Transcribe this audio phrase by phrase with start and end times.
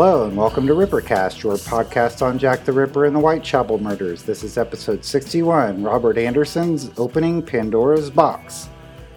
[0.00, 4.22] Hello, and welcome to Rippercast, your podcast on Jack the Ripper and the Whitechapel murders.
[4.22, 8.68] This is episode 61 Robert Anderson's Opening Pandora's Box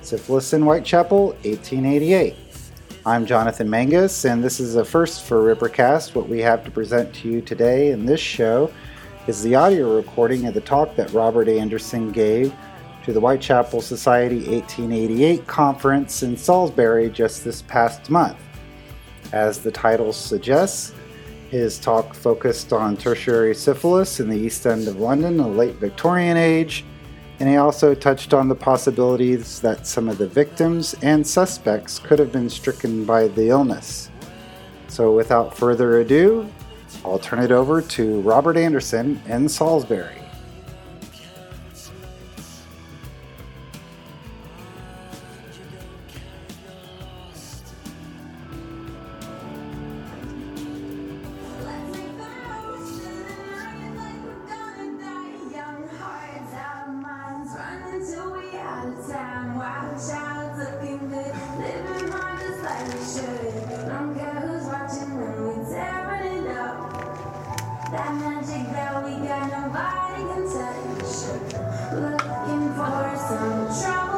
[0.01, 2.35] Syphilis in Whitechapel, 1888.
[3.05, 6.15] I'm Jonathan Menges, and this is a first for Rippercast.
[6.15, 8.73] What we have to present to you today in this show
[9.27, 12.51] is the audio recording of the talk that Robert Anderson gave
[13.05, 18.39] to the Whitechapel Society 1888 conference in Salisbury just this past month.
[19.31, 20.93] As the title suggests,
[21.49, 25.75] his talk focused on tertiary syphilis in the East End of London, in the late
[25.75, 26.85] Victorian age,
[27.39, 32.19] and he also touched on the possibilities that some of the victims and suspects could
[32.19, 34.09] have been stricken by the illness.
[34.87, 36.47] So, without further ado,
[37.03, 40.20] I'll turn it over to Robert Anderson in Salisbury.
[73.81, 74.10] Yes.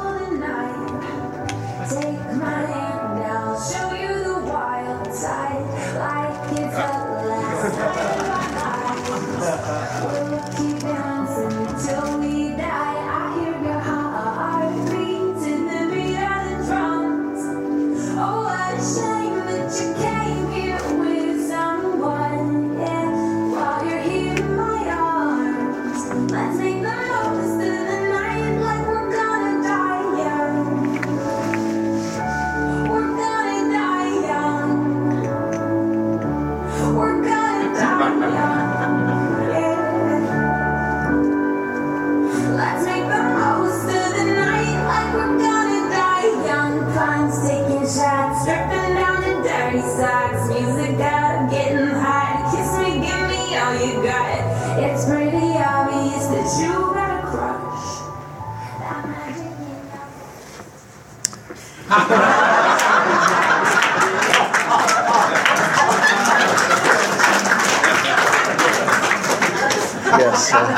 [70.53, 70.69] Uh,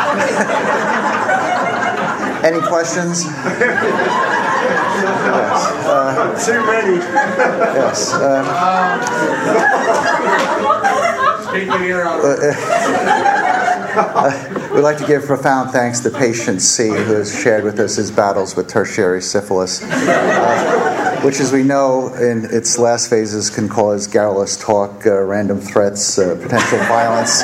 [2.44, 3.26] any questions?
[3.26, 3.36] yes.
[5.86, 6.98] Uh, Too many.
[6.98, 8.14] Yes.
[8.14, 8.46] Um,
[13.98, 17.96] uh, we'd like to give profound thanks to Patient C, who has shared with us
[17.96, 19.82] his battles with tertiary syphilis.
[19.84, 25.60] Uh, which, as we know, in its last phases can cause garrulous talk, uh, random
[25.60, 27.42] threats, uh, potential violence,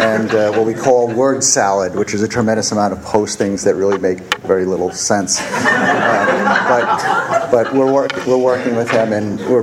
[0.00, 3.74] and uh, what we call word salad, which is a tremendous amount of postings that
[3.74, 5.40] really make very little sense.
[5.40, 9.62] Uh, but but we're, we're working with him, and we're,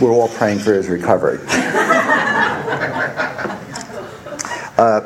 [0.00, 1.38] we're all praying for his recovery.
[4.78, 5.00] Uh,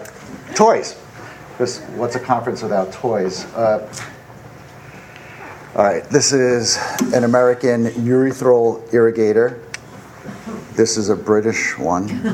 [0.55, 0.99] toys.
[1.59, 3.45] This, what's a conference without toys?
[3.55, 3.89] Uh,
[5.77, 6.79] all right, this is
[7.13, 9.61] an American urethral irrigator.
[10.75, 12.07] This is a British one.
[12.27, 12.33] no,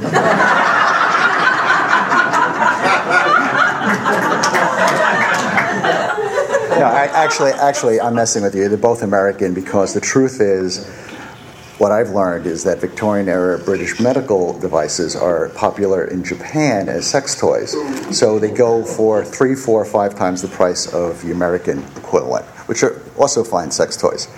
[6.86, 8.68] I, actually, actually, I'm messing with you.
[8.68, 10.86] They're both American because the truth is,
[11.78, 17.08] what I've learned is that Victorian era British medical devices are popular in Japan as
[17.08, 17.74] sex toys.
[18.14, 22.82] So they go for three, four, five times the price of the American equivalent which
[22.82, 24.28] are also fine sex toys.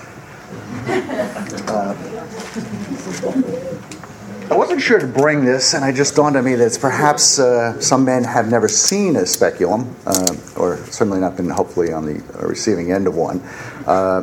[4.54, 7.80] I wasn't sure to bring this, and it just dawned on me that perhaps uh,
[7.80, 12.22] some men have never seen a speculum, uh, or certainly not been, hopefully, on the
[12.38, 13.40] receiving end of one.
[13.84, 14.22] Uh,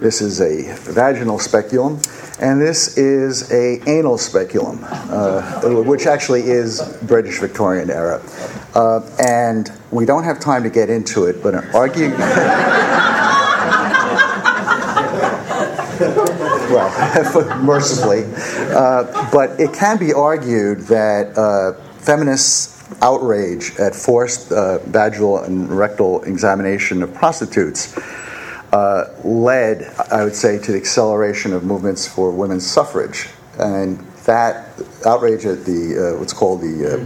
[0.00, 2.00] this is a vaginal speculum,
[2.40, 8.20] and this is a anal speculum, uh, which actually is British Victorian era.
[8.74, 12.18] Uh, and we don't have time to get into it, but an argument.
[17.62, 18.24] mercifully.
[18.74, 25.70] Uh, but it can be argued that uh, feminists' outrage at forced uh, vaginal and
[25.70, 27.96] rectal examination of prostitutes
[28.72, 33.28] uh, led, I would say, to the acceleration of movements for women's suffrage.
[33.58, 34.68] And that
[35.06, 37.04] outrage at the uh, what's called the uh,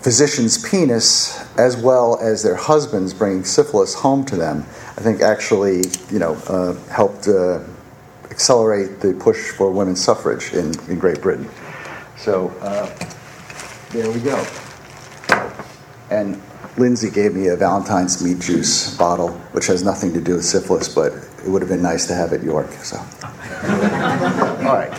[0.00, 4.66] physician's penis, as well as their husbands bringing syphilis home to them,
[4.96, 6.34] I think actually, you know,
[6.90, 7.28] helped
[8.32, 11.48] accelerate the push for women's suffrage in, in Great Britain.
[12.16, 12.86] So, uh,
[13.90, 14.42] there we go.
[16.10, 16.40] And
[16.78, 20.88] Lindsay gave me a Valentine's meat juice bottle, which has nothing to do with syphilis,
[20.88, 21.12] but
[21.44, 22.70] it would have been nice to have at York.
[22.72, 22.96] So,
[24.66, 24.92] all right.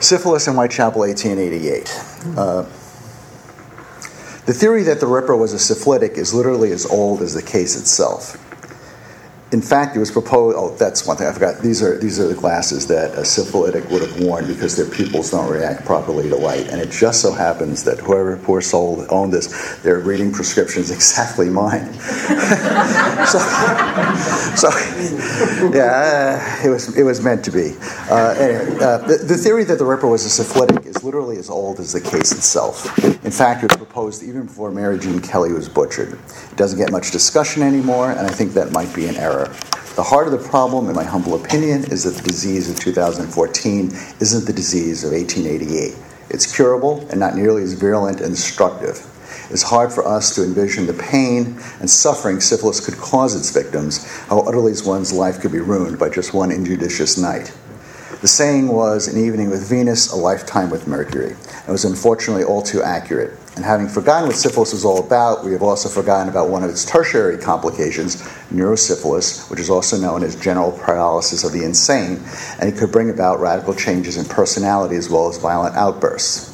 [0.00, 2.38] Syphilis in Whitechapel, 1888.
[2.38, 2.62] Uh,
[4.46, 7.78] the theory that the Ripper was a syphilitic is literally as old as the case
[7.78, 8.38] itself
[9.52, 10.56] in fact, it was proposed.
[10.56, 11.60] Oh, that's one thing I forgot.
[11.60, 15.32] These are these are the glasses that a syphilitic would have worn because their pupils
[15.32, 16.68] don't react properly to light.
[16.68, 21.50] And it just so happens that whoever poor soul owned this, their reading prescriptions exactly
[21.50, 21.92] mine.
[23.26, 23.38] so,
[24.54, 24.70] so,
[25.74, 27.74] yeah, it was it was meant to be.
[28.08, 31.80] Uh, anyway, uh, the, the theory that the Ripper was a syphilitic literally as old
[31.80, 32.98] as the case itself.
[33.04, 36.12] In fact, it was proposed even before Mary Jane Kelly was butchered.
[36.12, 39.54] It doesn't get much discussion anymore, and I think that might be an error.
[39.96, 43.86] The heart of the problem, in my humble opinion, is that the disease of 2014
[44.20, 45.96] isn't the disease of 1888.
[46.30, 49.04] It's curable and not nearly as virulent and destructive.
[49.50, 54.06] It's hard for us to envision the pain and suffering syphilis could cause its victims,
[54.28, 57.52] how utterly one's life could be ruined by just one injudicious night.
[58.20, 61.30] The saying was, an evening with Venus, a lifetime with Mercury.
[61.66, 63.38] It was unfortunately all too accurate.
[63.56, 66.68] And having forgotten what syphilis is all about, we have also forgotten about one of
[66.68, 68.16] its tertiary complications,
[68.52, 72.22] neurosyphilis, which is also known as general paralysis of the insane,
[72.60, 76.50] and it could bring about radical changes in personality as well as violent outbursts.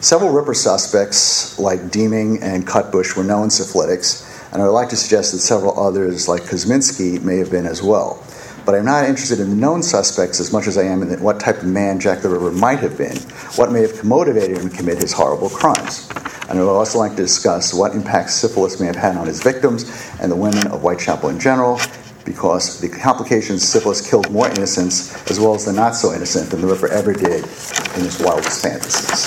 [0.00, 4.96] Several Ripper suspects, like Deeming and Cutbush, were known syphilitics, and I would like to
[4.96, 8.24] suggest that several others, like Kosminski, may have been as well.
[8.64, 11.40] But I'm not interested in the known suspects as much as I am in what
[11.40, 13.16] type of man Jack the Ripper might have been,
[13.56, 16.08] what may have motivated him to commit his horrible crimes.
[16.48, 19.42] And I would also like to discuss what impact syphilis may have had on his
[19.42, 19.84] victims
[20.20, 21.80] and the women of Whitechapel in general,
[22.24, 26.60] because the complications syphilis killed more innocents as well as the not so innocent than
[26.60, 29.26] the Ripper ever did in his wildest fantasies.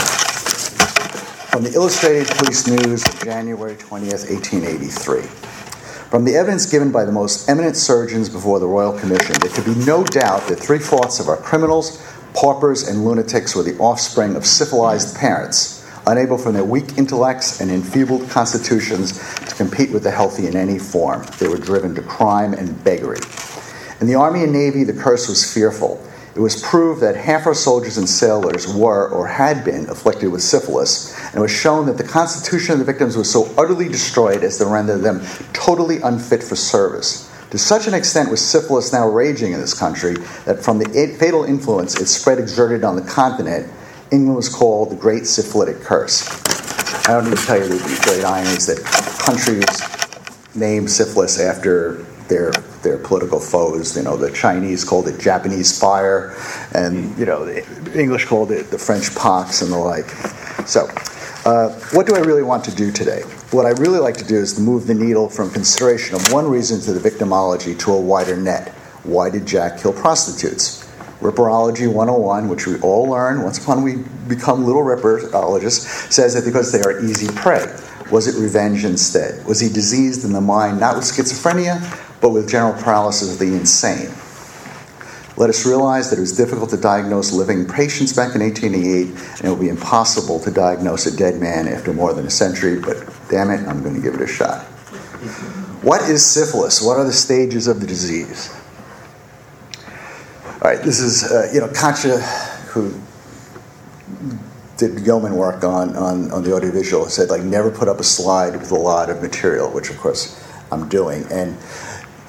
[1.50, 5.53] From the Illustrated Police News January 20th, 1883.
[6.14, 9.66] From the evidence given by the most eminent surgeons before the Royal Commission, there could
[9.66, 12.06] be no doubt that three fourths of our criminals,
[12.36, 17.72] paupers, and lunatics were the offspring of syphilized parents, unable from their weak intellects and
[17.72, 21.26] enfeebled constitutions to compete with the healthy in any form.
[21.40, 23.18] They were driven to crime and beggary.
[24.00, 26.00] In the Army and Navy, the curse was fearful.
[26.36, 30.42] It was proved that half our soldiers and sailors were or had been afflicted with
[30.42, 34.44] syphilis, and it was shown that the constitution of the victims was so utterly destroyed
[34.44, 35.22] as to render them
[35.54, 37.30] totally unfit for service.
[37.52, 40.16] To such an extent was syphilis now raging in this country
[40.46, 43.72] that from the fatal influence its spread exerted on the continent,
[44.12, 46.28] England was called the Great Syphilitic Curse.
[47.08, 48.84] I don't need to tell you the great ironies that
[49.20, 53.96] countries name syphilis after their their political foes.
[53.98, 56.36] You know, the Chinese called it Japanese fire,
[56.74, 60.10] and you know, the English called it the French pox and the like.
[60.68, 60.88] So,
[61.46, 63.22] uh, what do I really want to do today?
[63.52, 66.50] What I really like to do is to move the needle from consideration of one
[66.50, 68.70] reason to the victimology to a wider net.
[69.04, 70.84] Why did Jack kill prostitutes?
[71.20, 76.72] Ripperology 101, which we all learn once upon we become little ripperologists, says that because
[76.72, 77.66] they are easy prey.
[78.12, 79.46] Was it revenge instead?
[79.46, 81.80] Was he diseased in the mind, not with schizophrenia,
[82.24, 84.10] but with general paralysis of the insane.
[85.36, 89.08] Let us realize that it was difficult to diagnose living patients back in 1888,
[89.40, 92.80] and it will be impossible to diagnose a dead man after more than a century,
[92.80, 92.96] but
[93.30, 94.64] damn it, I'm going to give it a shot.
[95.84, 96.82] What is syphilis?
[96.82, 98.56] What are the stages of the disease?
[100.46, 102.20] All right, this is, uh, you know, Katja,
[102.70, 102.98] who
[104.78, 108.56] did yeoman work on, on, on the audiovisual, said, like, never put up a slide
[108.56, 111.26] with a lot of material, which, of course, I'm doing.
[111.30, 111.58] And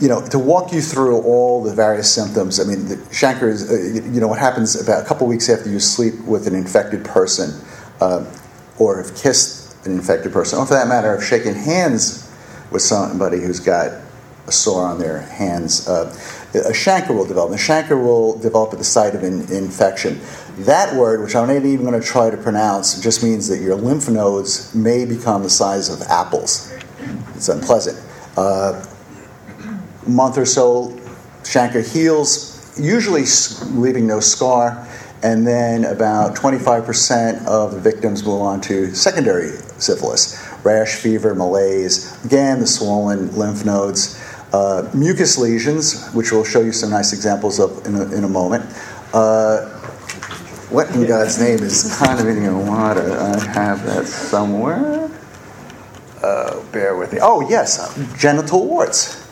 [0.01, 2.59] you know, to walk you through all the various symptoms.
[2.59, 5.71] I mean, the chancre is, uh, you know, what happens about a couple weeks after
[5.71, 7.61] you sleep with an infected person,
[8.01, 8.25] uh,
[8.79, 12.31] or have kissed an infected person, or for that matter, have shaken hands
[12.71, 14.03] with somebody who's got
[14.47, 15.87] a sore on their hands.
[15.89, 16.13] Uh,
[16.55, 17.51] a chancre will develop.
[17.51, 20.21] The chancre will develop at the site of an infection.
[20.59, 23.75] That word, which I'm not even going to try to pronounce, just means that your
[23.75, 26.73] lymph nodes may become the size of apples.
[27.35, 27.99] It's unpleasant.
[28.37, 28.85] Uh,
[30.07, 30.89] month or so,
[31.43, 33.25] chancre heals, usually
[33.79, 34.87] leaving no scar,
[35.23, 42.25] and then about 25% of the victims move on to secondary syphilis rash, fever, malaise,
[42.25, 44.21] again, the swollen lymph nodes,
[44.53, 48.29] uh, mucus lesions, which we'll show you some nice examples of in a, in a
[48.29, 48.65] moment.
[49.13, 49.69] Uh,
[50.71, 53.37] what in God's name is condylomata?
[53.37, 55.11] I have that somewhere.
[56.23, 57.19] Uh, bear with me.
[57.21, 59.24] Oh, yes, genital warts.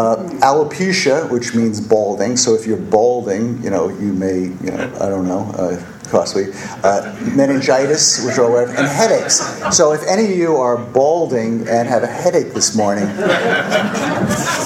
[0.00, 2.34] Uh, alopecia, which means balding.
[2.34, 5.76] So if you're balding, you know, you may, you know, I don't know, uh,
[6.08, 6.46] costly,
[6.82, 9.42] uh, meningitis, which are aware of, and headaches.
[9.76, 13.08] So if any of you are balding and have a headache this morning,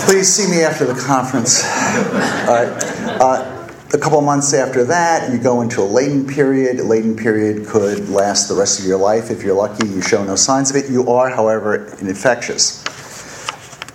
[0.06, 1.64] please see me after the conference.
[1.64, 6.78] Uh, a couple months after that, you go into a latent period.
[6.78, 9.32] A latent period could last the rest of your life.
[9.32, 10.88] If you're lucky, you show no signs of it.
[10.88, 12.84] You are, however, infectious.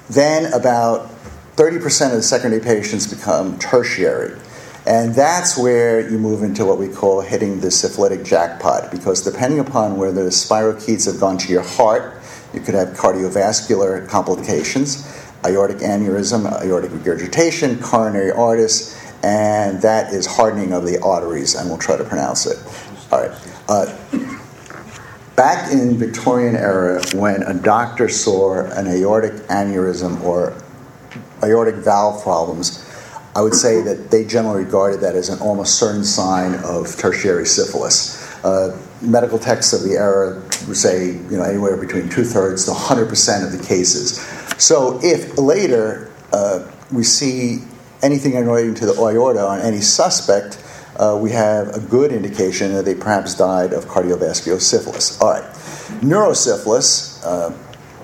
[0.09, 1.11] Then about
[1.59, 4.39] 30% of the secondary patients become tertiary.
[4.87, 9.59] And that's where you move into what we call hitting the syphilitic jackpot, because depending
[9.59, 12.13] upon whether the spirochetes have gone to your heart,
[12.53, 15.05] you could have cardiovascular complications,
[15.45, 21.77] aortic aneurysm, aortic regurgitation, coronary arteries, and that is hardening of the arteries, and we'll
[21.77, 22.57] try to pronounce it.
[23.11, 23.37] All right.
[23.67, 23.93] Uh,
[25.35, 30.55] back in Victorian era, when a doctor saw an aortic aneurysm or
[31.43, 32.85] aortic valve problems,
[33.35, 37.45] I would say that they generally regarded that as an almost certain sign of tertiary
[37.45, 38.19] syphilis.
[38.43, 42.71] Uh, medical texts of the era would say, you know, anywhere between two thirds to
[42.71, 44.19] 100% of the cases.
[44.57, 47.59] So if later uh, we see
[48.01, 50.63] anything relating to the aorta on any suspect,
[50.97, 55.19] uh, we have a good indication that they perhaps died of cardiovascular syphilis.
[55.21, 55.43] All right,
[56.01, 57.23] neurosyphilis.
[57.23, 57.51] Uh,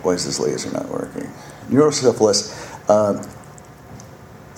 [0.02, 1.30] why is this laser not working?
[1.70, 2.65] Neurosyphilis.
[2.88, 3.24] Uh,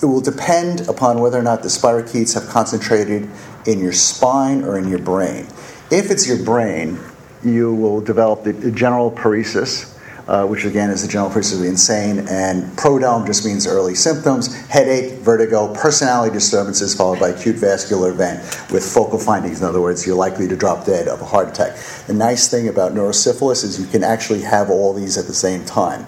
[0.00, 3.28] it will depend upon whether or not the spirochetes have concentrated
[3.66, 5.46] in your spine or in your brain.
[5.90, 7.00] If it's your brain,
[7.44, 9.96] you will develop the general paresis,
[10.28, 13.94] uh, which again is the general paresis of the insane, and prodrome just means early
[13.94, 18.38] symptoms headache, vertigo, personality disturbances, followed by acute vascular event
[18.70, 19.60] with focal findings.
[19.60, 21.76] In other words, you're likely to drop dead of a heart attack.
[22.06, 25.64] The nice thing about neurosyphilis is you can actually have all these at the same
[25.64, 26.06] time.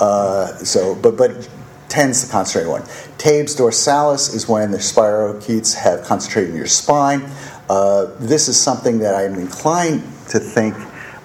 [0.00, 1.48] Uh, so, but, but
[1.90, 2.88] tends to concentrate on one.
[3.18, 7.28] Tabes dorsalis is when the spirochetes have concentrated in your spine.
[7.68, 10.74] Uh, this is something that I'm inclined to think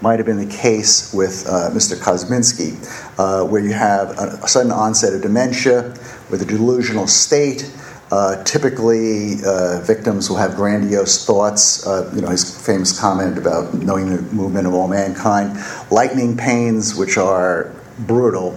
[0.02, 1.96] might have been the case with uh, Mr.
[1.96, 2.76] Kosminski,
[3.18, 5.96] uh, where you have a, sudden onset of dementia
[6.30, 7.72] with a delusional state.
[8.12, 11.88] Uh, typically, uh, victims will have grandiose thoughts.
[11.88, 15.58] Uh, you know his famous comment about knowing the movement of all mankind.
[15.90, 18.52] Lightning pains, which are brutal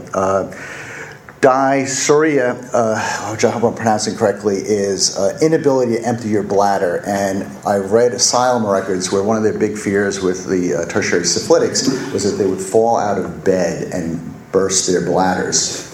[1.41, 7.03] Dysuria, uh, which I hope I'm pronouncing correctly, is uh, inability to empty your bladder.
[7.07, 11.23] And I read asylum records where one of their big fears with the uh, tertiary
[11.23, 14.19] syphilitics was that they would fall out of bed and
[14.51, 15.85] burst their bladders.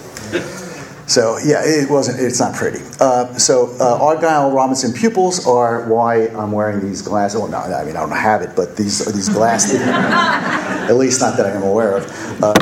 [1.07, 2.19] So yeah, it wasn't.
[2.21, 2.79] It's not pretty.
[2.99, 7.39] Uh, so uh, Argyll Robertson pupils are why I'm wearing these glasses.
[7.39, 9.81] Well, no, I mean I don't have it, but these are these glasses.
[9.83, 12.43] at least not that I am aware of.
[12.43, 12.55] Uh,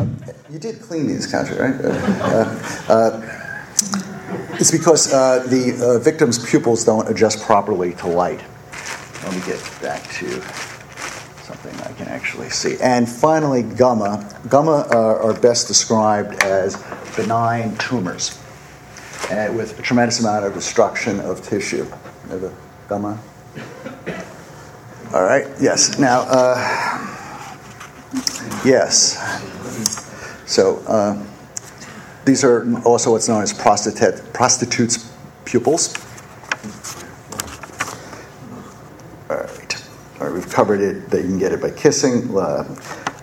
[0.53, 1.81] you did clean these country, right?
[1.81, 3.21] Uh, uh,
[4.61, 8.41] it's because uh, the victim's pupils don't adjust properly to light.
[9.25, 10.29] Let me get back to
[11.43, 12.77] something I can actually see.
[12.83, 14.29] And finally, gumma.
[14.49, 16.77] Gumma are best described as
[17.17, 18.39] benign tumors
[19.31, 21.87] and with a tremendous amount of destruction of tissue.
[22.29, 22.53] The
[22.89, 23.19] gumma.
[25.15, 25.47] All right.
[25.61, 25.99] Yes.
[25.99, 26.27] Now.
[26.29, 27.17] Uh,
[28.65, 30.12] yes.
[30.47, 31.25] So uh,
[32.25, 35.13] these are also what's known as prostitutes'
[35.45, 35.95] pupils.
[39.31, 39.85] All right.
[40.21, 42.37] All right, we've covered it that you can get it by kissing.
[42.37, 42.65] Uh,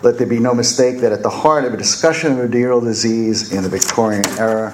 [0.02, 3.52] let there be no mistake that at the heart of a discussion of venereal disease
[3.52, 4.72] in the Victorian era,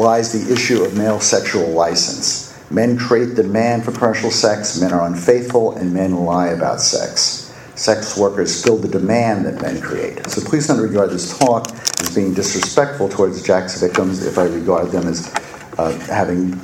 [0.00, 2.39] lies the issue of male sexual license.
[2.70, 7.52] Men create demand for commercial sex, men are unfaithful, and men lie about sex.
[7.74, 10.24] Sex workers fill the demand that men create.
[10.30, 11.68] So please don't regard this talk
[12.00, 15.34] as being disrespectful towards Jack's victims if I regard them as
[15.78, 16.60] uh, having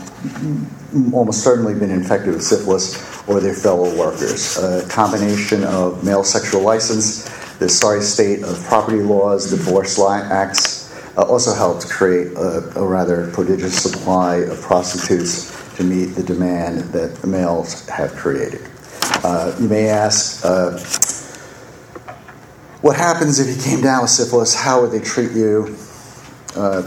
[1.12, 2.96] almost certainly been infected with syphilis
[3.28, 4.58] or their fellow workers.
[4.58, 7.24] A combination of male sexual license,
[7.58, 10.86] the sorry state of property laws, divorce acts,
[11.16, 16.80] uh, also helped create a, a rather prodigious supply of prostitutes to meet the demand
[16.92, 18.62] that the males have created.
[19.22, 20.78] Uh, you may ask, uh,
[22.80, 24.54] what happens if you came down with syphilis?
[24.54, 25.76] How would they treat you?
[26.54, 26.82] Uh,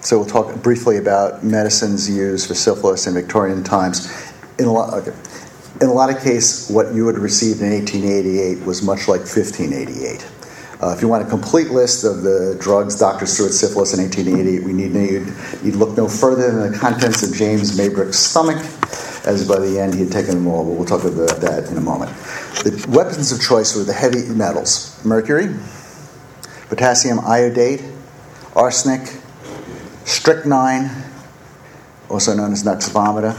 [0.00, 4.10] so we'll talk briefly about medicines used for syphilis in Victorian times.
[4.58, 5.16] In a lot, okay.
[5.80, 10.26] in a lot of cases, what you would receive in 1888 was much like 1588.
[10.82, 14.00] Uh, if you want a complete list of the drugs doctors threw at syphilis in
[14.00, 14.94] 1888, we need
[15.62, 18.56] you'd look no further than the contents of James Maybrick's stomach,
[19.26, 20.64] as by the end he had taken them all.
[20.64, 22.16] But we'll talk about that in a moment.
[22.64, 25.54] The weapons of choice were the heavy metals: mercury,
[26.70, 27.82] potassium iodate,
[28.56, 29.06] arsenic,
[30.06, 30.90] strychnine,
[32.08, 33.36] also known as nux vomica,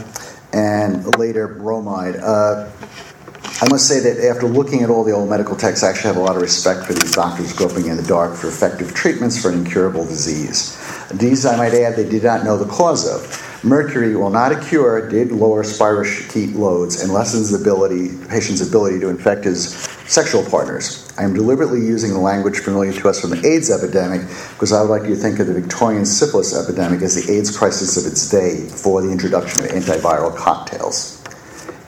[0.53, 2.17] and later bromide.
[2.17, 2.69] Uh,
[3.63, 6.17] I must say that after looking at all the old medical texts, I actually have
[6.17, 9.51] a lot of respect for these doctors groping in the dark for effective treatments for
[9.51, 10.75] an incurable disease.
[11.11, 13.63] A disease, I might add, they did not know the cause of.
[13.63, 18.67] Mercury, while not a cure, did lower spirochete loads and lessens the ability, the patient's
[18.67, 19.71] ability to infect his
[20.07, 21.07] sexual partners.
[21.19, 24.21] I am deliberately using the language familiar to us from the AIDS epidemic
[24.53, 27.55] because I would like you to think of the Victorian syphilis epidemic as the AIDS
[27.55, 31.20] crisis of its day before the introduction of antiviral cocktails.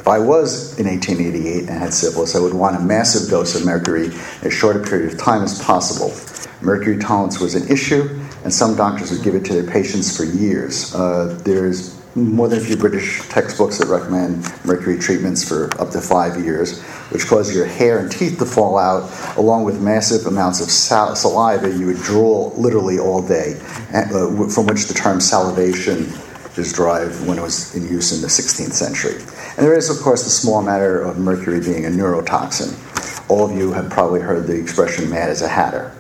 [0.04, 3.64] If I was in 1888 and had syphilis, I would want a massive dose of
[3.64, 6.12] mercury in as short a period of time as possible.
[6.60, 10.26] Mercury tolerance was an issue, and some doctors would give it to their patients for
[10.26, 10.94] years.
[10.94, 16.02] Uh, there's more than a few British textbooks that recommend mercury treatments for up to
[16.02, 16.82] five years,
[17.14, 21.16] which cause your hair and teeth to fall out, along with massive amounts of sal-
[21.16, 23.54] saliva you would drool literally all day,
[23.94, 26.12] uh, from which the term salivation
[26.58, 29.16] is derived when it was in use in the 16th century.
[29.16, 33.30] And there is, of course, the small matter of mercury being a neurotoxin.
[33.30, 35.96] All of you have probably heard the expression mad as a hatter.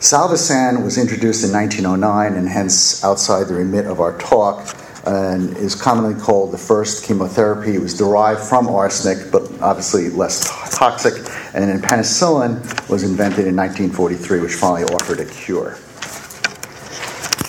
[0.00, 5.74] Salvarsan was introduced in 1909 and hence outside the remit of our talk and is
[5.74, 7.74] commonly called the first chemotherapy.
[7.74, 11.14] It was derived from arsenic, but obviously less toxic.
[11.54, 15.78] And then penicillin was invented in 1943, which finally offered a cure.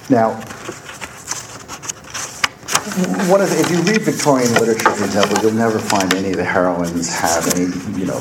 [0.10, 0.42] Now,
[3.30, 6.38] one of the, if you read Victorian literature, for example, you'll never find any of
[6.38, 7.66] the heroines have any,
[8.00, 8.18] you know,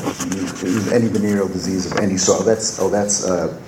[0.91, 2.41] any venereal disease of any sort.
[2.41, 3.59] Oh, that's oh, that's uh,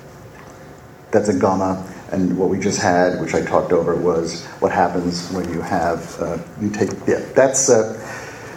[1.11, 1.87] that's a gumma.
[2.11, 6.19] And what we just had, which I talked over, was what happens when you have
[6.19, 7.19] uh, you take yeah.
[7.35, 7.97] That's uh,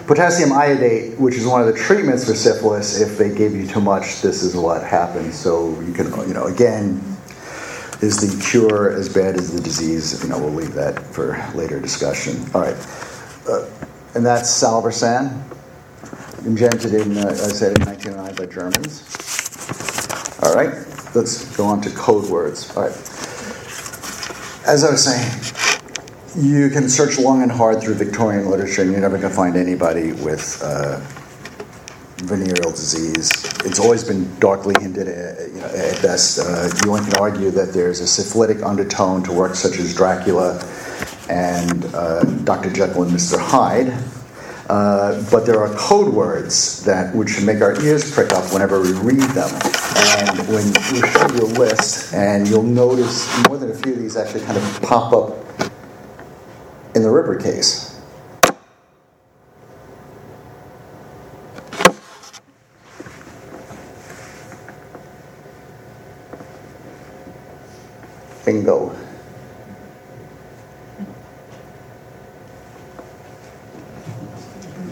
[0.07, 2.99] potassium iodate, which is one of the treatments for syphilis.
[2.99, 5.35] If they gave you too much, this is what happens.
[5.35, 7.14] So you can you know again
[8.05, 10.23] is the cure as bad as the disease?
[10.23, 12.37] You know, we'll leave that for later discussion.
[12.53, 12.77] All right.
[13.49, 13.67] Uh,
[14.13, 15.41] and that's Salvarsan,
[16.45, 19.03] invented in, uh, I said, in 1909 by Germans.
[20.43, 20.85] All right.
[21.15, 22.69] Let's go on to code words.
[22.77, 22.95] All right.
[24.67, 25.55] As I was saying,
[26.37, 29.55] you can search long and hard through Victorian literature, and you're never going to find
[29.55, 30.99] anybody with uh,
[32.17, 33.29] venereal disease.
[33.65, 36.39] It's always been darkly hinted at, you know, at best.
[36.39, 40.63] Uh, can argue that there's a syphilitic undertone to works such as Dracula
[41.29, 42.71] and uh, Dr.
[42.71, 43.37] Jekyll and Mr.
[43.39, 43.93] Hyde.
[44.69, 48.93] Uh, but there are code words that which make our ears prick up whenever we
[48.93, 49.49] read them.
[50.17, 53.99] And when we show you a list, and you'll notice more than a few of
[53.99, 55.45] these actually kind of pop up
[56.95, 57.94] in the Ripper case.
[68.55, 68.95] Bingo.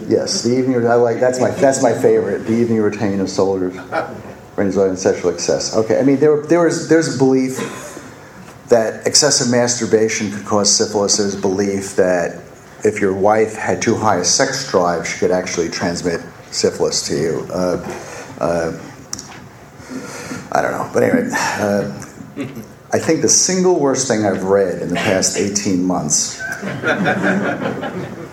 [0.06, 0.86] Yes, the evening.
[0.86, 2.40] I like that's my that's my favorite.
[2.40, 3.74] The evening routine of soldiers,
[4.54, 5.74] Venezuelan and sexual excess.
[5.74, 7.56] Okay, I mean there there was there's a belief
[8.68, 11.16] that excessive masturbation could cause syphilis.
[11.16, 12.42] There's a belief that
[12.84, 17.14] if your wife had too high a sex drive, she could actually transmit syphilis to
[17.16, 17.48] you.
[17.50, 17.80] Uh,
[18.40, 18.78] uh,
[20.52, 21.30] I don't know, but anyway.
[21.32, 26.40] Uh, I think the single worst thing I've read in the past 18 months.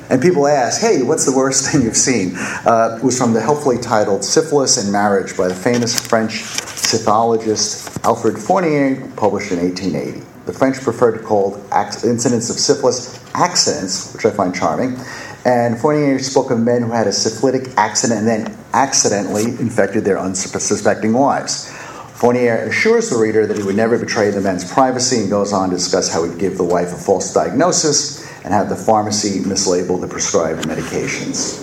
[0.08, 2.36] and people ask, hey, what's the worst thing you've seen?
[2.38, 8.38] Uh, was from the helpfully titled Syphilis and Marriage by the famous French syphilologist Alfred
[8.38, 10.24] Fournier, published in 1880.
[10.46, 11.56] The French preferred to call
[12.04, 14.96] incidents of syphilis accidents, which I find charming.
[15.44, 20.20] And Fournier spoke of men who had a syphilitic accident and then accidentally infected their
[20.20, 21.74] unsuspecting wives.
[22.22, 25.72] Fournier assures the reader that he would never betray the men's privacy and goes on
[25.72, 30.00] to discuss how he'd give the wife a false diagnosis and have the pharmacy mislabel
[30.00, 31.60] the prescribed medications.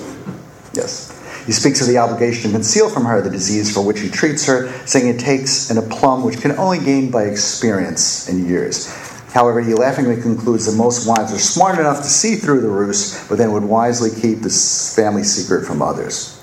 [0.74, 1.14] Yes.
[1.46, 4.46] He speaks of the obligation to conceal from her the disease for which he treats
[4.46, 8.92] her, saying it takes an aplomb which can only gain by experience and years.
[9.32, 13.24] However, he laughingly concludes that most wives are smart enough to see through the ruse,
[13.28, 16.37] but then would wisely keep this family secret from others.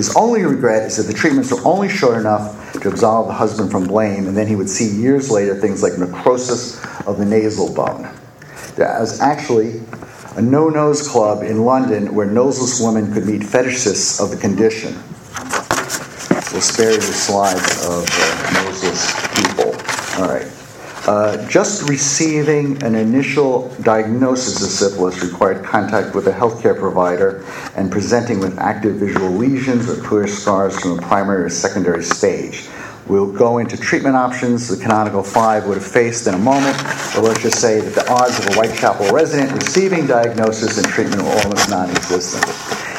[0.00, 3.70] His only regret is that the treatments were only short enough to absolve the husband
[3.70, 7.74] from blame, and then he would see years later things like necrosis of the nasal
[7.74, 8.08] bone.
[8.76, 9.82] There was actually
[10.36, 14.94] a no nose club in London where noseless women could meet fetishists of the condition.
[16.50, 19.74] We'll spare you the slides of uh, noseless people.
[20.16, 20.59] All right.
[21.10, 27.44] Uh, just receiving an initial diagnosis of syphilis required contact with a healthcare provider
[27.74, 32.68] and presenting with active visual lesions or clear scars from a primary or secondary stage.
[33.08, 36.76] We'll go into treatment options the canonical five would have faced in a moment,
[37.12, 41.22] but let's just say that the odds of a Whitechapel resident receiving diagnosis and treatment
[41.22, 42.46] were almost non existent.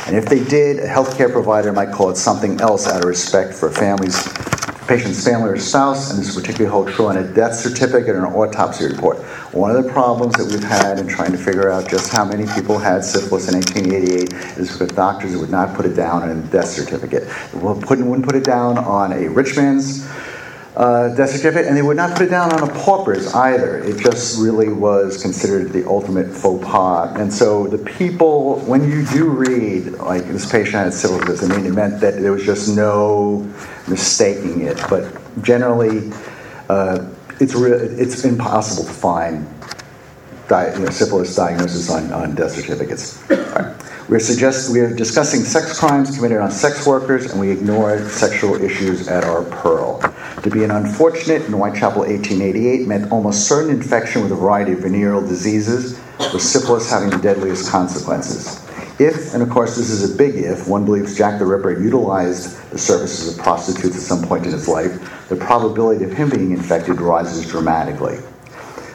[0.08, 3.54] And if they did, a healthcare provider might call it something else out of respect
[3.54, 4.22] for families
[4.92, 8.26] patient's family or spouse, and this is particularly hold true on a death certificate or
[8.26, 9.18] an autopsy report.
[9.54, 12.46] One of the problems that we've had in trying to figure out just how many
[12.56, 16.42] people had syphilis in 1888 is with doctors would not put it down on a
[16.48, 17.24] death certificate.
[17.54, 20.06] They wouldn't put it down on a rich man's
[20.76, 23.80] uh, death certificate, and they would not put it down on a pauper's either.
[23.80, 27.18] It just really was considered the ultimate faux pas.
[27.18, 31.66] And so the people, when you do read, like this patient had syphilis, I mean,
[31.66, 33.50] it meant that there was just no
[33.92, 34.82] mistaking it.
[34.90, 36.12] But generally,
[36.70, 37.08] uh,
[37.40, 39.48] it's, re- it's impossible to find
[40.48, 43.24] di- you know, syphilis diagnosis on, on death certificates.
[44.10, 49.08] We're, suggest- we're discussing sex crimes committed on sex workers, and we ignore sexual issues
[49.08, 50.02] at our pearl.
[50.44, 54.80] To be an unfortunate in Whitechapel 1888 meant almost certain infection with a variety of
[54.80, 56.00] venereal diseases,
[56.34, 58.60] with syphilis having the deadliest consequences.
[59.00, 62.72] If, and of course this is a big if, one believes Jack the Ripper utilized
[62.72, 66.52] the services of prostitutes at some point in his life, the probability of him being
[66.52, 68.20] infected rises dramatically.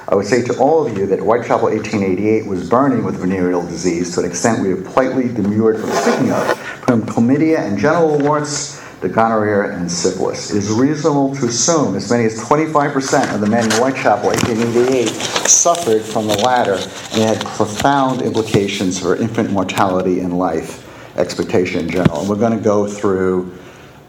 [0.08, 4.14] I would say to all of you that Whitechapel 1888 was burning with venereal disease
[4.14, 8.80] to an extent we have politely demurred from speaking of, from chlamydia and genital warts
[9.06, 10.50] to gonorrhea and syphilis.
[10.50, 15.08] It is reasonable to assume as many as 25% of the men in Whitechapel 1888
[15.08, 20.82] suffered from the latter and it had profound implications for infant mortality and life
[21.18, 22.20] expectation in general.
[22.20, 23.56] And we're going to go through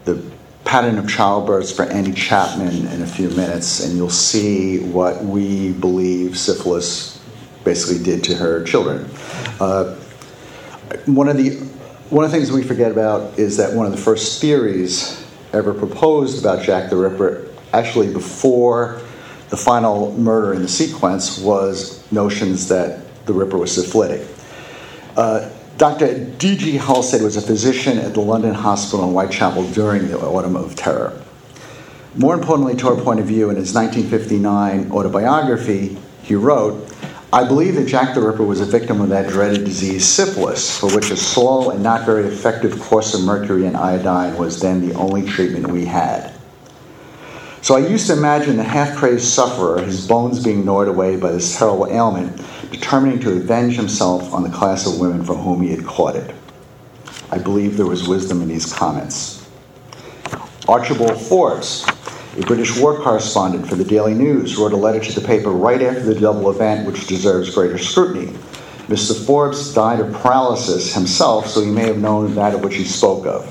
[0.04, 0.22] the
[0.64, 5.72] pattern of childbirths for Annie Chapman in a few minutes, and you'll see what we
[5.72, 7.18] believe syphilis
[7.64, 9.08] basically did to her children.
[9.60, 9.94] Uh,
[11.06, 11.58] one of the
[12.10, 15.74] one of the things we forget about is that one of the first theories ever
[15.74, 19.02] proposed about Jack the Ripper, actually before
[19.50, 24.26] the final murder in the sequence, was notions that the Ripper was syphilitic.
[25.16, 26.24] Uh, Dr.
[26.24, 26.78] D.G.
[26.78, 31.22] Halsted was a physician at the London Hospital in Whitechapel during the Autumn of Terror.
[32.14, 36.87] More importantly, to our point of view, in his 1959 autobiography, he wrote,
[37.30, 40.86] I believe that Jack the Ripper was a victim of that dreaded disease, syphilis, for
[40.94, 44.94] which a slow and not very effective course of mercury and iodine was then the
[44.94, 46.32] only treatment we had.
[47.60, 51.30] So I used to imagine the half crazed sufferer, his bones being gnawed away by
[51.32, 55.68] this terrible ailment, determining to avenge himself on the class of women from whom he
[55.68, 56.34] had caught it.
[57.30, 59.46] I believe there was wisdom in these comments.
[60.66, 61.84] Archibald Forbes,
[62.38, 65.82] a British war correspondent for the Daily News, wrote a letter to the paper right
[65.82, 68.28] after the double event, which deserves greater scrutiny.
[68.86, 69.26] Mr.
[69.26, 73.26] Forbes died of paralysis himself, so he may have known that of which he spoke
[73.26, 73.44] of.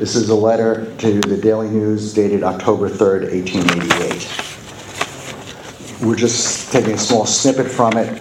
[0.00, 6.04] This is a letter to the Daily News dated October 3rd, 1888.
[6.04, 8.20] We're just taking a small snippet from it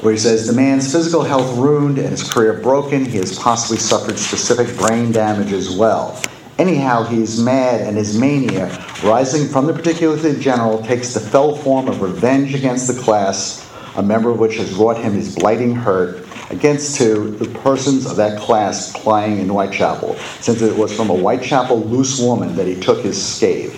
[0.00, 3.04] where he says the man's physical health ruined and his career broken.
[3.04, 6.22] He has possibly suffered specific brain damage as well.
[6.60, 8.66] Anyhow, he's mad, and his mania,
[9.02, 13.00] rising from the particular to the general, takes the fell form of revenge against the
[13.00, 18.04] class, a member of which has wrought him his blighting hurt, against two, the persons
[18.04, 22.66] of that class plying in Whitechapel, since it was from a Whitechapel loose woman that
[22.66, 23.74] he took his scathe.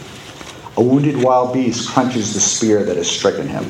[0.77, 3.65] A wounded wild beast crunches the spear that has stricken him.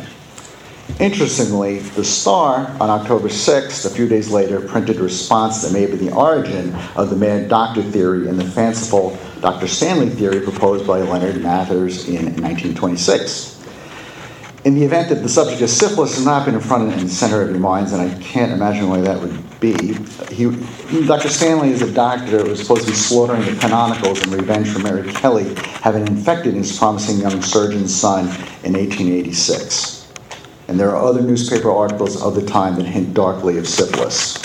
[1.01, 5.87] Interestingly, the Star on October 6th, a few days later, printed a response that may
[5.87, 9.67] be the origin of the mad doctor theory and the fanciful Dr.
[9.67, 13.53] Stanley theory proposed by Leonard Matters in 1926.
[14.65, 17.43] In the event that the subject of syphilis has not been in front and center
[17.43, 19.73] of your minds, and I can't imagine why that would be,
[20.31, 20.45] he,
[21.05, 21.29] Dr.
[21.29, 24.79] Stanley is a doctor who was supposed to be slaughtering the canonicals in revenge for
[24.79, 25.53] Mary Kelly
[25.83, 28.27] having infected his promising young surgeon's son
[28.63, 30.02] in 1886.
[30.73, 34.43] And there are other newspaper articles of the time that hint darkly of syphilis.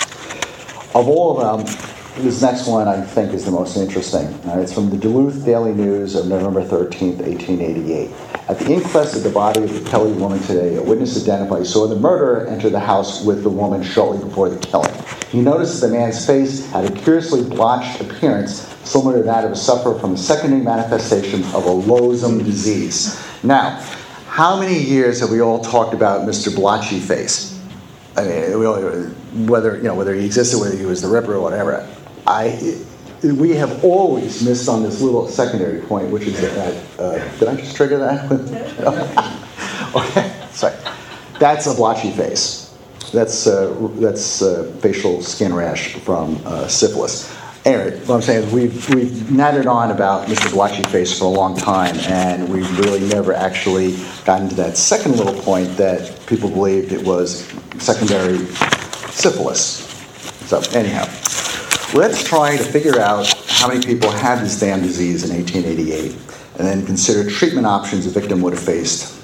[0.94, 1.74] Of all of them,
[2.22, 4.26] this next one I think is the most interesting.
[4.46, 8.10] Uh, it's from the Duluth Daily News of November 13th, 1888.
[8.46, 11.86] At the inquest of the body of the Kelly woman today, a witness identified saw
[11.86, 14.92] the murderer enter the house with the woman shortly before the killing.
[15.30, 19.52] He noticed that the man's face had a curiously blotched appearance, similar to that of
[19.52, 23.18] a sufferer from a secondary manifestation of a loathsome disease.
[23.42, 23.82] Now,
[24.38, 26.54] how many years have we all talked about Mr.
[26.54, 27.60] Blotchy Face?
[28.16, 31.84] I mean, whether you know whether he existed, whether he was the Ripper or whatever.
[32.24, 32.80] I
[33.24, 37.00] we have always missed on this little secondary point, which is that.
[37.00, 38.30] Uh, did I just trigger that?
[39.96, 40.76] okay, sorry.
[41.40, 42.78] That's a blotchy face.
[43.12, 47.36] That's uh, that's uh, facial skin rash from uh, syphilis.
[47.64, 50.50] Anyway, what I'm saying is we've, we've nattered on about Mr.
[50.50, 53.96] Blotchy face for a long time, and we've really never actually
[54.28, 58.36] gotten to that second little point that people believed it was secondary
[59.08, 59.88] syphilis.
[60.46, 61.04] So, anyhow,
[61.98, 66.12] let's try to figure out how many people had this damn disease in 1888,
[66.58, 69.14] and then consider treatment options a victim would have faced.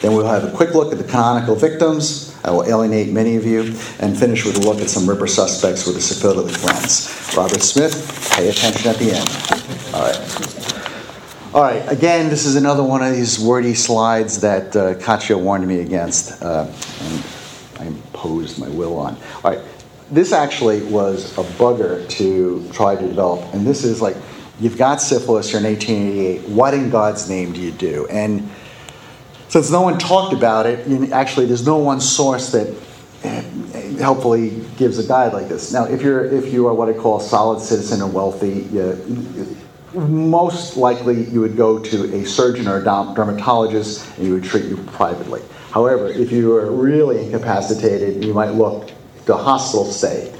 [0.00, 3.44] Then we'll have a quick look at the canonical victims, I will alienate many of
[3.44, 7.34] you and finish with a look at some Ripper suspects with a syphilitic lens.
[7.36, 9.94] Robert Smith, pay attention at the end.
[9.94, 10.65] All right.
[11.54, 15.66] All right, again, this is another one of these wordy slides that uh, Katya warned
[15.66, 16.66] me against, uh,
[17.00, 17.24] and
[17.78, 19.16] I imposed my will on.
[19.44, 19.60] All right,
[20.10, 24.16] this actually was a bugger to try to develop, and this is like,
[24.58, 28.08] you've got syphilis, you're in 1888, what in God's name do you do?
[28.08, 28.50] And
[29.48, 32.76] since no one talked about it, actually, there's no one source that
[33.22, 33.42] eh,
[33.98, 35.72] helpfully gives a guide like this.
[35.72, 39.56] Now, if you're if you are what I call a solid citizen and wealthy, you,
[39.96, 44.66] most likely you would go to a surgeon or a dermatologist and you would treat
[44.66, 45.42] you privately.
[45.70, 48.92] However, if you are really incapacitated, you might look
[49.26, 50.32] to hospital stay.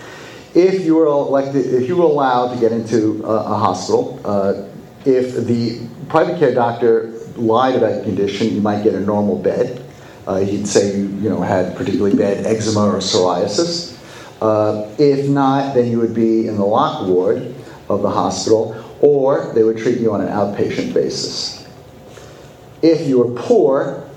[0.54, 4.68] If you were elected, if you were allowed to get into a, a hospital, uh,
[5.04, 9.84] if the private care doctor lied about your condition, you might get a normal bed.
[10.26, 13.96] Uh, he'd say you, you know, had particularly bad eczema or psoriasis.
[14.40, 17.54] Uh, if not, then you would be in the lock ward
[17.88, 21.66] of the hospital, or they would treat you on an outpatient basis.
[22.82, 24.08] If you were poor,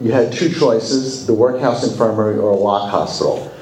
[0.00, 3.52] you had two choices the workhouse infirmary or a lock hospital.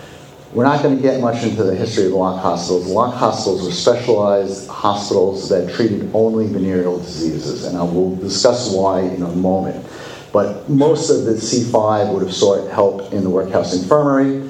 [0.52, 2.86] We're not going to get much into the history of lock hospitals.
[2.86, 9.00] Lock hospitals were specialized hospitals that treated only venereal diseases, and I will discuss why
[9.00, 9.84] in a moment.
[10.32, 14.48] But most of the C5 would have sought help in the workhouse infirmary,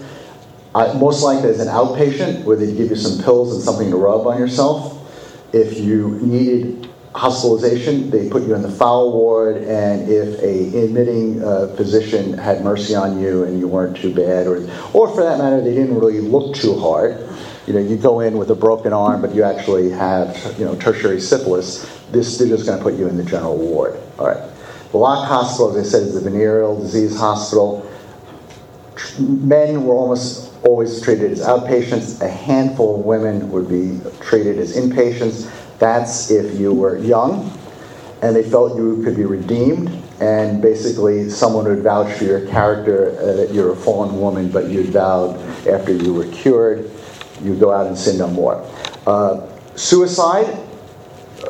[0.74, 3.96] uh, most likely as an outpatient, where they'd give you some pills and something to
[3.96, 4.95] rub on yourself.
[5.52, 11.42] If you needed hospitalization, they put you in the foul ward, and if a admitting
[11.42, 14.58] uh, physician had mercy on you and you weren't too bad, or,
[14.92, 17.26] or for that matter, they didn't really look too hard,
[17.66, 20.76] you know, you go in with a broken arm, but you actually have, you know,
[20.76, 23.98] tertiary syphilis, this is just going to put you in the general ward.
[24.18, 24.50] All right.
[24.92, 27.90] The Lock Hospital, as I said, is a venereal disease hospital.
[29.18, 32.20] Men were almost always treated as outpatients.
[32.20, 35.50] A handful of women would be treated as inpatients.
[35.78, 37.56] That's if you were young
[38.22, 43.16] and they felt you could be redeemed, and basically someone would vouch for your character
[43.20, 46.90] uh, that you're a fallen woman, but you'd vowed after you were cured,
[47.42, 48.66] you'd go out and sin no more.
[49.06, 50.58] Uh, suicide,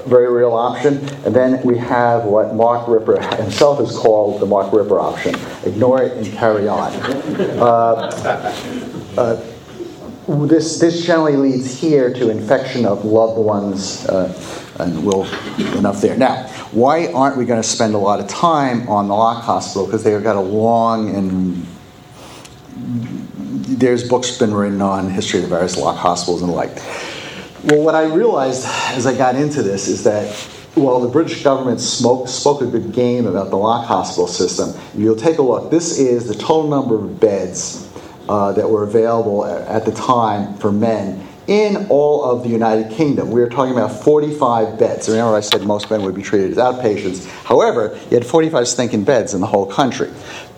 [0.07, 0.99] very real option.
[1.25, 6.03] And then we have what Mark Ripper himself has called the Mark Ripper option ignore
[6.03, 6.93] it and carry on.
[7.59, 9.41] Uh, uh,
[10.27, 14.33] this, this generally leads here to infection of loved ones, uh,
[14.81, 15.25] and we'll
[15.77, 16.17] enough there.
[16.17, 19.87] Now, why aren't we going to spend a lot of time on the Lock Hospital?
[19.87, 21.67] Because they've got a long and
[23.79, 26.77] there's books been written on history of the various Lock hospitals and the like.
[27.65, 30.35] Well, what I realized as I got into this is that
[30.75, 35.17] while the British government spoke, spoke a good game about the Lock Hospital system, you'll
[35.17, 35.71] take a look.
[35.71, 37.87] This is the total number of beds
[38.29, 43.31] uh, that were available at the time for men in all of the United Kingdom.
[43.31, 45.09] We were talking about 45 beds.
[45.09, 47.27] Remember, I said most men would be treated as outpatients.
[47.45, 50.11] However, you had 45 stinking beds in the whole country.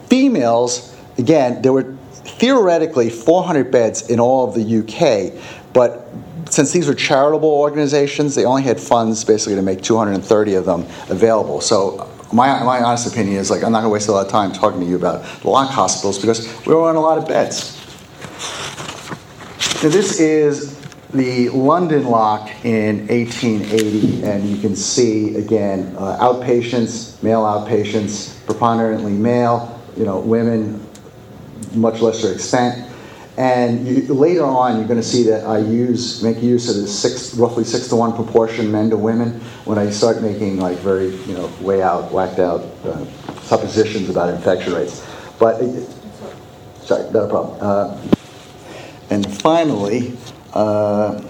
[0.06, 6.08] Females, again, there were theoretically 400 beds in all of the UK, but
[6.50, 10.86] since these were charitable organizations, they only had funds basically to make 230 of them
[11.10, 11.60] available.
[11.60, 14.32] So my, my honest opinion is like I'm not going to waste a lot of
[14.32, 17.74] time talking to you about lock hospitals because we were on a lot of beds.
[19.82, 20.78] Now this is
[21.14, 29.12] the London lock in 1880, and you can see again uh, outpatients, male outpatients, preponderantly
[29.12, 30.84] male, you know, women,
[31.74, 32.87] much lesser extent.
[33.38, 36.88] And you, later on, you're going to see that I use make use of the
[36.88, 41.14] six, roughly six to one proportion men to women when I start making like very
[41.14, 43.04] you know way out, whacked out uh,
[43.42, 45.06] suppositions about infection rates.
[45.38, 45.88] But it,
[46.82, 47.58] sorry, not a problem.
[47.60, 47.96] Uh,
[49.10, 50.16] and finally.
[50.52, 51.22] Uh,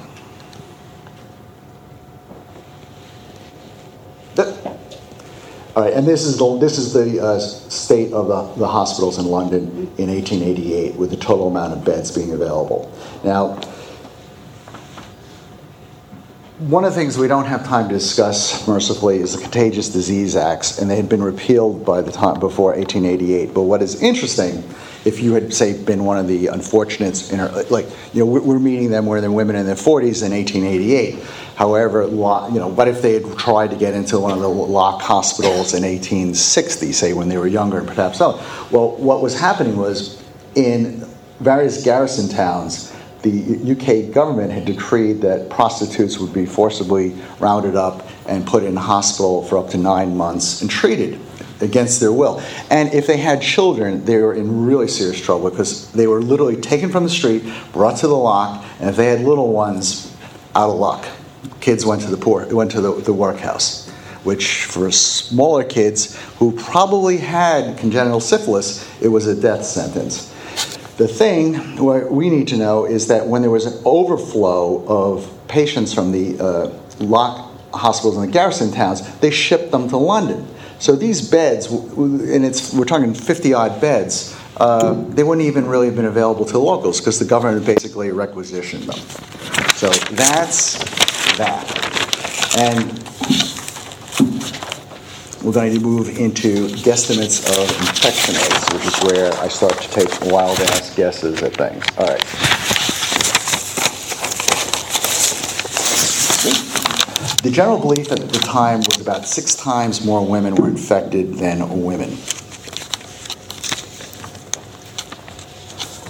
[5.79, 9.17] All right, and this is the, this is the uh, state of the, the hospitals
[9.17, 9.63] in London
[9.97, 12.93] in 1888 with the total amount of beds being available.
[13.23, 13.61] Now,
[16.59, 20.35] one of the things we don't have time to discuss mercifully is the Contagious Disease
[20.35, 23.55] Acts, and they had been repealed by the time before 1888.
[23.55, 24.65] But what is interesting
[25.05, 28.59] if you had, say, been one of the unfortunates, in our, like, you know, we're
[28.59, 31.15] meeting them where they're women in their 40s in 1888.
[31.57, 32.11] However, you
[32.59, 35.83] know, what if they had tried to get into one of the lock hospitals in
[35.83, 38.37] 1860, say, when they were younger and perhaps not?
[38.71, 40.23] Well, what was happening was
[40.55, 41.07] in
[41.41, 48.09] various garrison towns, the UK government had decreed that prostitutes would be forcibly rounded up
[48.29, 51.21] and put in hospital for up to nine months and treated
[51.61, 52.43] against their will.
[52.71, 56.57] And if they had children, they were in really serious trouble because they were literally
[56.57, 57.43] taken from the street,
[57.73, 60.15] brought to the lock, and if they had little ones,
[60.55, 61.07] out of luck.
[61.61, 63.89] Kids went to the poor, went to the, the workhouse,
[64.25, 70.35] which for smaller kids who probably had congenital syphilis, it was a death sentence.
[70.97, 75.33] The thing what we need to know is that when there was an overflow of
[75.47, 80.47] patients from the uh, lock hospitals in the garrison towns, they shipped them to London.
[80.79, 85.87] So these beds, and it's we're talking 50 odd beds, uh, they wouldn't even really
[85.87, 88.99] have been available to the locals because the government basically requisitioned them.
[89.75, 90.79] So that's
[91.37, 91.65] that.
[92.59, 92.93] And
[95.45, 99.89] we're going to move into guesstimates of infection rates, which is where I start to
[99.91, 101.85] take wild ass guesses at things.
[101.97, 102.58] All right.
[107.41, 111.83] The general belief at the time was about six times more women were infected than
[111.85, 112.19] women.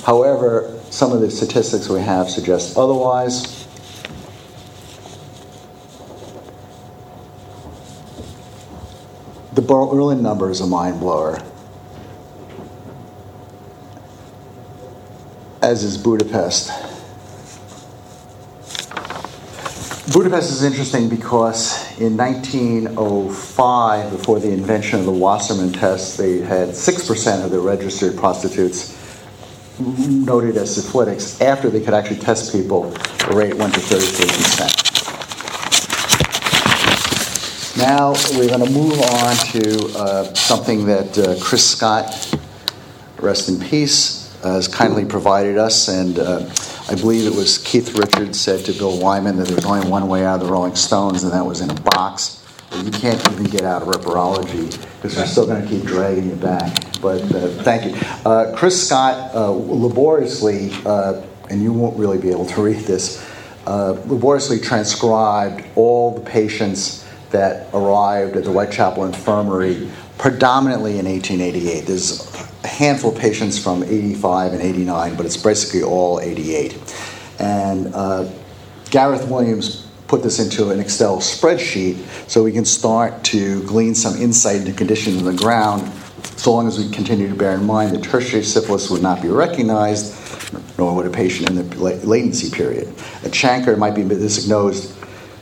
[0.06, 3.66] However, some of the statistics we have suggest otherwise.
[9.52, 11.42] The Berlin number is a mind blower,
[15.60, 16.97] as is Budapest.
[20.12, 26.70] Budapest is interesting because in 1905, before the invention of the Wassermann test, they had
[26.70, 28.96] 6% of the registered prostitutes
[29.78, 31.42] noted as syphilitics.
[31.42, 34.86] After they could actually test people, the rate went to 33%.
[37.76, 42.34] Now we're going to move on to uh, something that uh, Chris Scott,
[43.20, 45.88] rest in peace, has kindly provided us.
[45.88, 46.48] And uh,
[46.90, 50.24] I believe it was Keith Richards said to Bill Wyman that there's only one way
[50.24, 52.42] out of the Rolling Stones, and that was in a box.
[52.82, 56.36] You can't even get out of ripperology because they're still going to keep dragging you
[56.36, 56.84] back.
[57.02, 58.00] But uh, thank you.
[58.24, 63.22] Uh, Chris Scott uh, laboriously, and you won't really be able to read this,
[63.66, 71.86] laboriously transcribed all the patients that arrived at the Whitechapel Infirmary predominantly in 1888.
[71.86, 72.27] There's
[72.78, 76.78] handful of patients from 85 and 89, but it's basically all 88.
[77.40, 78.30] And uh,
[78.90, 81.96] Gareth Williams put this into an Excel spreadsheet
[82.30, 85.92] so we can start to glean some insight into conditions on the ground,
[86.36, 89.28] so long as we continue to bear in mind that tertiary syphilis would not be
[89.28, 90.14] recognized,
[90.78, 92.86] nor would a patient in the latency period.
[93.24, 94.97] A chancre might be misdiagnosed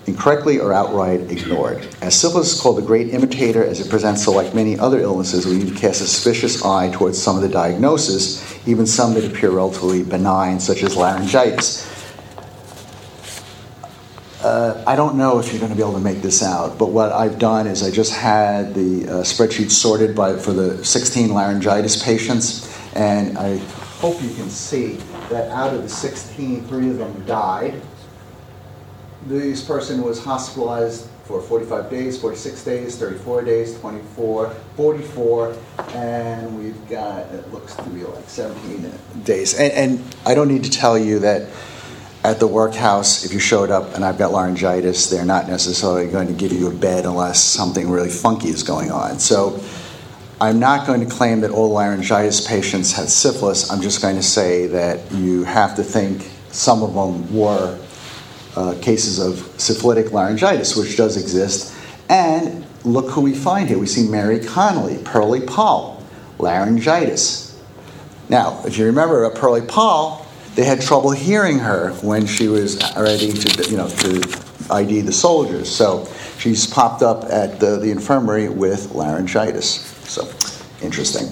[0.07, 1.87] incorrectly or outright ignored.
[2.01, 5.47] As syphilis is called the great imitator as it presents so like many other illnesses,
[5.47, 9.25] we need to cast a suspicious eye towards some of the diagnosis, even some that
[9.25, 11.93] appear relatively benign, such as laryngitis.
[14.43, 16.91] Uh, I don't know if you're going to be able to make this out, but
[16.91, 21.31] what I've done is I just had the uh, spreadsheet sorted by for the 16
[21.31, 23.57] laryngitis patients, and I
[23.99, 24.99] hope you can see
[25.31, 27.83] that out of the 16, three of them died
[29.27, 35.57] this person was hospitalized for 45 days, 46 days, 34 days, 24, 44,
[35.89, 38.93] and we've got, it looks to be like 17
[39.25, 39.59] days.
[39.59, 41.51] And, and I don't need to tell you that
[42.23, 46.29] at the workhouse, if you showed up and I've got laryngitis, they're not necessarily going
[46.29, 49.19] to give you a bed unless something really funky is going on.
[49.19, 49.61] So
[50.41, 53.71] I'm not going to claim that all laryngitis patients had syphilis.
[53.71, 57.79] I'm just going to say that you have to think some of them were
[58.57, 61.75] uh, cases of syphilitic laryngitis, which does exist.
[62.09, 63.79] And look who we find here.
[63.79, 66.03] We see Mary Connolly, Pearly Poll,
[66.39, 67.61] laryngitis.
[68.29, 72.81] Now, if you remember, a Pearly Poll, they had trouble hearing her when she was
[72.97, 75.69] ready to, you know, to ID the soldiers.
[75.69, 79.85] So she's popped up at the, the infirmary with laryngitis.
[80.09, 80.29] So
[80.83, 81.29] interesting.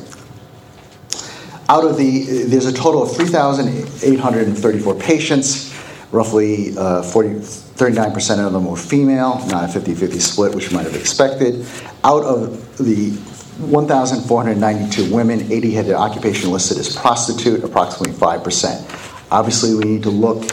[1.68, 5.73] Out of the, there's a total of 3,834 patients.
[6.14, 10.76] Roughly uh, 40, 39% of them were female, not a 50 50 split, which you
[10.76, 11.66] might have expected.
[12.04, 13.10] Out of the
[13.58, 19.26] 1,492 women, 80 had their occupation listed as prostitute, approximately 5%.
[19.32, 20.44] Obviously, we need to look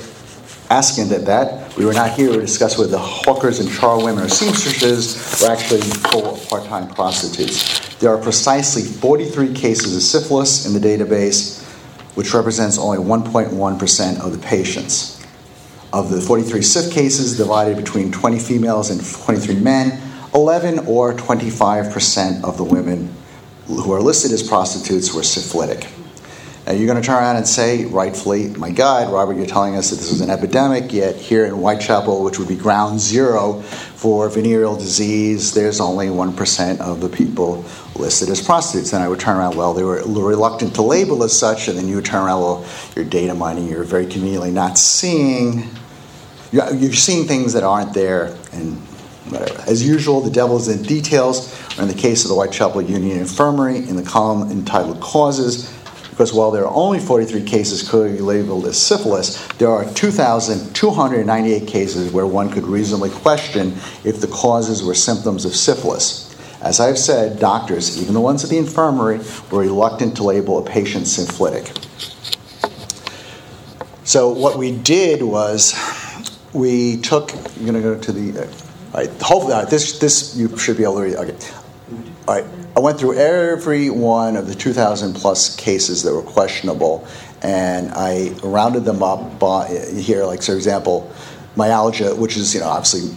[0.72, 1.78] askant at that.
[1.78, 5.82] We were not here to discuss whether the hawkers and charwomen or seamstresses were actually
[5.82, 7.98] full part time prostitutes.
[7.98, 11.64] there are precisely 43 cases of syphilis in the database,
[12.16, 15.21] which represents only 1.1% of the patients.
[15.94, 20.02] Of the 43 SIF cases divided between 20 females and 23 men,
[20.34, 23.14] 11 or 25% of the women
[23.68, 25.90] who are listed as prostitutes were syphilitic.
[26.66, 29.90] Now you're going to turn around and say, rightfully, my God, Robert, you're telling us
[29.90, 34.30] that this was an epidemic, yet here in Whitechapel, which would be ground zero for
[34.30, 37.66] venereal disease, there's only 1% of the people
[37.96, 38.94] listed as prostitutes.
[38.94, 41.88] And I would turn around, well, they were reluctant to label as such, and then
[41.88, 42.66] you would turn around, well,
[42.96, 45.68] you're data mining, you're very conveniently not seeing,
[46.52, 48.78] you're seeing things that aren't there, and
[49.30, 49.62] whatever.
[49.68, 53.78] As usual, the devil's in details, or in the case of the Whitechapel Union Infirmary,
[53.78, 55.72] in the column entitled Causes,
[56.10, 62.12] because while there are only 43 cases clearly labeled as syphilis, there are 2,298 cases
[62.12, 63.74] where one could reasonably question
[64.04, 66.28] if the causes were symptoms of syphilis.
[66.62, 70.70] As I've said, doctors, even the ones at the infirmary, were reluctant to label a
[70.70, 71.76] patient syphilitic.
[74.04, 75.74] So what we did was
[76.54, 77.34] we took.
[77.34, 78.42] I'm going to go to the.
[78.42, 78.46] Uh,
[78.94, 79.10] all right.
[79.22, 81.16] Hopefully, all right, this this you should be able to read.
[81.16, 81.38] Okay.
[82.28, 82.46] All right.
[82.76, 87.06] I went through every one of the 2,000 plus cases that were questionable,
[87.42, 90.24] and I rounded them up by, here.
[90.24, 91.12] Like, for example,
[91.56, 93.16] myalgia, which is you know obviously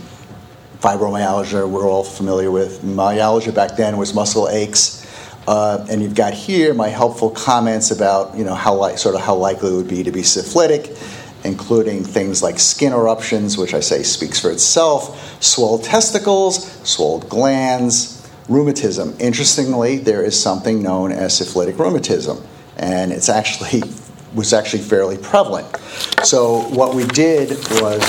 [0.81, 2.83] fibromyalgia, we're all familiar with.
[2.85, 5.03] Myalgia back then was muscle aches.
[5.47, 9.21] Uh, and you've got here my helpful comments about you know how li- sort of
[9.21, 10.97] how likely it would be to be syphilitic,
[11.45, 18.29] including things like skin eruptions, which I say speaks for itself, swelled testicles, swelled glands,
[18.49, 19.15] rheumatism.
[19.19, 22.43] Interestingly, there is something known as syphilitic rheumatism,
[22.77, 23.83] and it's actually
[24.35, 25.77] was actually fairly prevalent.
[26.25, 28.03] So what we did was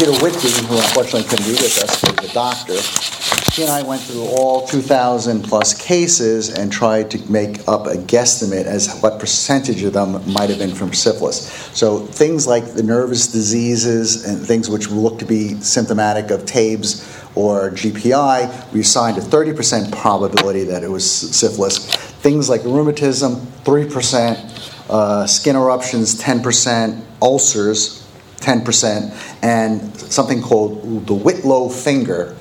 [0.00, 3.52] Peter Whitby, who unfortunately couldn't be with us, was a doctor.
[3.52, 7.96] He and I went through all 2,000 plus cases and tried to make up a
[7.96, 11.50] guesstimate as what percentage of them might have been from syphilis.
[11.76, 17.36] So things like the nervous diseases and things which look to be symptomatic of TABES
[17.36, 21.76] or GPI, we assigned a 30% probability that it was syphilis.
[22.22, 27.99] Things like rheumatism, 3%, uh, skin eruptions, 10%, ulcers,
[28.40, 32.36] 10%, and something called the Whitlow finger,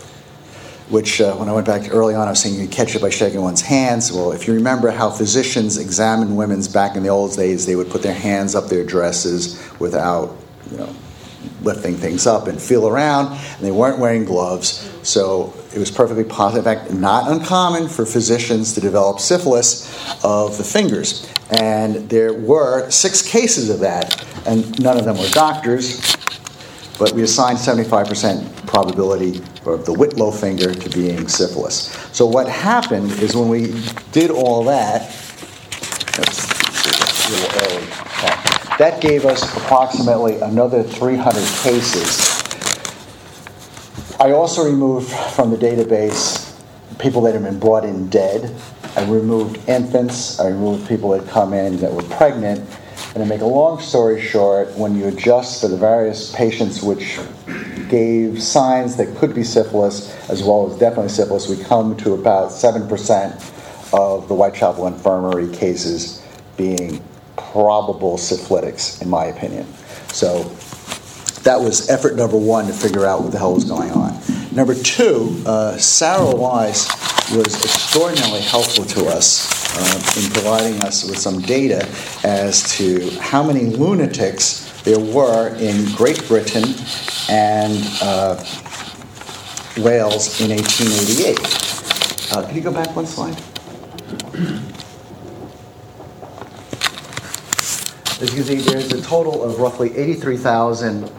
[0.90, 3.10] which uh, when I went back early on, I was saying you catch it by
[3.10, 4.12] shaking one's hands.
[4.12, 7.90] Well, if you remember how physicians examined women's back in the old days, they would
[7.90, 10.36] put their hands up their dresses without,
[10.72, 10.96] you know,
[11.62, 14.90] lifting things up and feel around, and they weren't wearing gloves.
[15.04, 19.88] So it was perfectly possible, in fact, not uncommon for physicians to develop syphilis
[20.24, 21.30] of the fingers.
[21.52, 26.16] And there were six cases of that, and none of them were doctors,
[27.00, 31.92] but we assigned 75% probability of the Whitlow finger to being syphilis.
[32.12, 33.74] So what happened is when we
[34.12, 35.16] did all that.
[38.78, 41.34] That gave us approximately another 300
[41.64, 42.40] cases.
[44.20, 46.50] I also removed from the database
[47.00, 48.56] people that had been brought in dead.
[48.96, 50.40] I removed infants.
[50.40, 52.60] I removed people that come in that were pregnant.
[53.16, 57.20] And to make a long story short, when you adjust for the various patients which
[57.90, 62.52] gave signs that could be syphilis, as well as definitely syphilis, we come to about
[62.52, 66.24] 7% of the Whitechapel Infirmary cases
[66.56, 67.04] being
[67.36, 69.66] probable syphilitics, in my opinion.
[70.10, 70.44] So
[71.44, 74.20] that was effort number one to figure out what the hell was going on.
[74.60, 76.86] Number two, uh, Sarah Weiss
[77.34, 79.48] was extraordinarily helpful to us
[79.78, 81.88] uh, in providing us with some data
[82.26, 86.76] as to how many lunatics there were in Great Britain
[87.30, 88.36] and uh,
[89.78, 92.34] Wales in 1888.
[92.34, 93.42] Uh, can you go back one slide?
[98.22, 101.10] As you can see, there's a total of roughly 83,000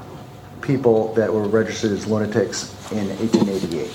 [0.61, 3.91] people that were registered as lunatics in 1888.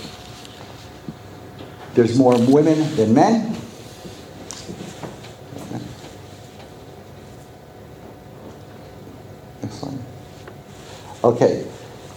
[1.93, 3.55] There's more women than men.
[9.63, 10.01] Excellent.
[11.23, 11.65] Okay,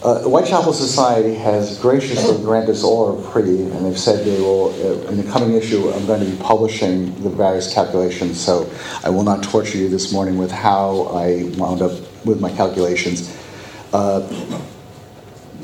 [0.03, 4.71] uh, Whitechapel Society has graciously granted us all a reprieve, and they've said they will,
[4.71, 8.71] uh, in the coming issue, I'm going to be publishing the various calculations, so
[9.03, 11.93] I will not torture you this morning with how I wound up
[12.25, 13.37] with my calculations.
[13.93, 14.21] Uh,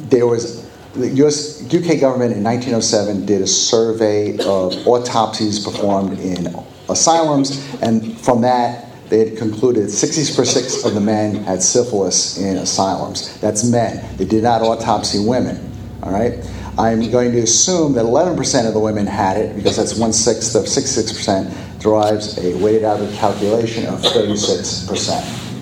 [0.08, 0.63] there was
[0.94, 6.54] the US, UK government in 1907 did a survey of autopsies performed in
[6.88, 13.38] asylums, and from that, they had concluded 66% of the men had syphilis in asylums.
[13.40, 14.16] That's men.
[14.16, 15.72] They did not autopsy women.
[16.02, 16.38] All right.
[16.78, 20.54] I'm going to assume that 11% of the women had it because that's one sixth
[20.56, 25.53] of 66% derives a weighted average calculation of 36%.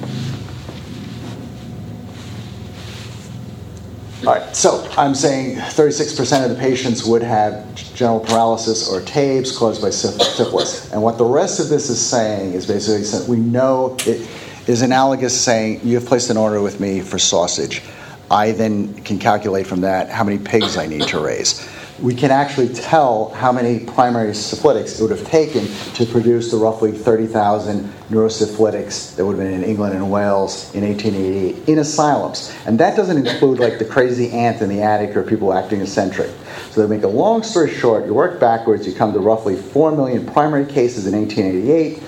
[4.24, 9.56] All right, so I'm saying 36% of the patients would have general paralysis or TABES
[9.58, 10.92] caused by syphilis.
[10.92, 14.28] And what the rest of this is saying is basically that we know it
[14.68, 17.82] is analogous saying, you have placed an order with me for sausage.
[18.30, 21.68] I then can calculate from that how many pigs I need to raise.
[22.02, 26.56] We can actually tell how many primary syphilitics it would have taken to produce the
[26.56, 32.52] roughly 30,000 neurosyphilitics that would have been in England and Wales in 1888 in asylums.
[32.66, 36.30] And that doesn't include like the crazy aunt in the attic or people acting eccentric.
[36.72, 39.92] So to make a long story short, you work backwards, you come to roughly 4
[39.92, 42.02] million primary cases in 1888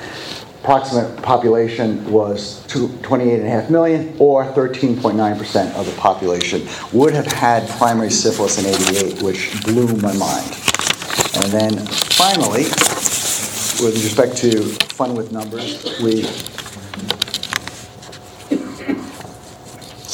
[0.64, 8.58] approximate population was 28.5 million, or 13.9% of the population would have had primary syphilis
[8.58, 10.50] in 88, which blew my mind.
[11.36, 11.86] And then
[12.16, 12.62] finally,
[13.84, 14.62] with respect to
[14.94, 16.22] fun with numbers, we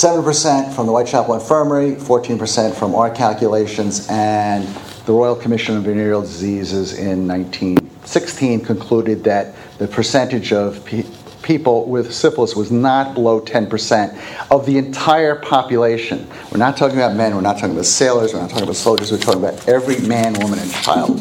[0.00, 4.66] 7% from the Whitechapel Infirmary, 14% from our calculations, and
[5.06, 11.06] the Royal Commission on Venereal Diseases in 1916 concluded that the percentage of pe-
[11.42, 16.28] people with syphilis was not below 10% of the entire population.
[16.52, 19.10] We're not talking about men, we're not talking about sailors, we're not talking about soldiers,
[19.10, 21.18] we're talking about every man, woman, and child.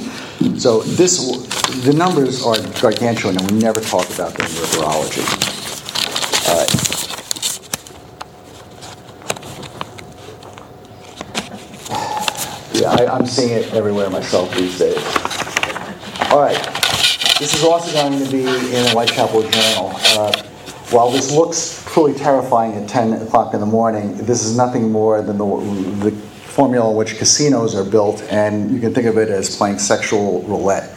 [0.60, 1.26] So this,
[1.86, 5.24] the numbers are gargantuan, and we never talk about them in ripperology.
[6.49, 6.66] Uh,
[12.78, 14.97] yeah, I, I'm seeing it everywhere myself these days.
[16.30, 16.79] All right.
[17.40, 19.94] This is also going to be in the Whitechapel Journal.
[19.96, 20.44] Uh,
[20.90, 25.22] while this looks truly terrifying at 10 o'clock in the morning, this is nothing more
[25.22, 25.46] than the,
[26.04, 29.80] the formula in which casinos are built, and you can think of it as playing
[29.80, 30.92] sexual roulette.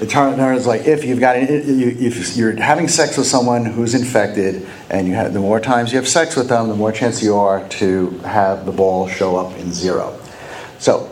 [0.00, 5.08] It turns like if you've got if you're having sex with someone who's infected, and
[5.08, 7.66] you have the more times you have sex with them, the more chance you are
[7.80, 10.20] to have the ball show up in zero.
[10.78, 11.10] So,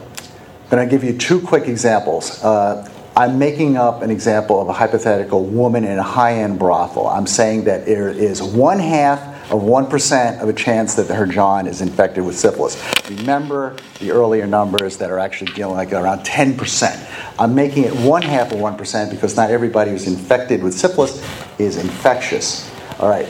[0.64, 2.44] I'm going to give you two quick examples.
[2.44, 2.86] Uh,
[3.18, 7.08] I'm making up an example of a hypothetical woman in a high end brothel.
[7.08, 11.66] I'm saying that there is one half of 1% of a chance that her John
[11.66, 12.80] is infected with syphilis.
[13.10, 17.34] Remember the earlier numbers that are actually dealing like around 10%.
[17.40, 21.20] I'm making it one half of 1% because not everybody who's infected with syphilis
[21.58, 22.70] is infectious.
[23.00, 23.26] All right.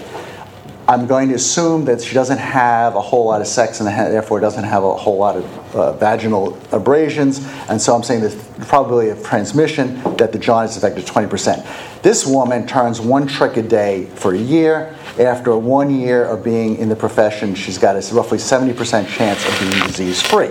[0.91, 4.41] I'm going to assume that she doesn't have a whole lot of sex and therefore
[4.41, 7.47] doesn't have a whole lot of uh, vaginal abrasions.
[7.69, 12.01] And so I'm saying the probability of transmission that the jaundice is affected 20%.
[12.01, 14.97] This woman turns one trick a day for a year.
[15.19, 19.61] After one year of being in the profession, she's got a roughly 70% chance of
[19.61, 20.51] being disease free.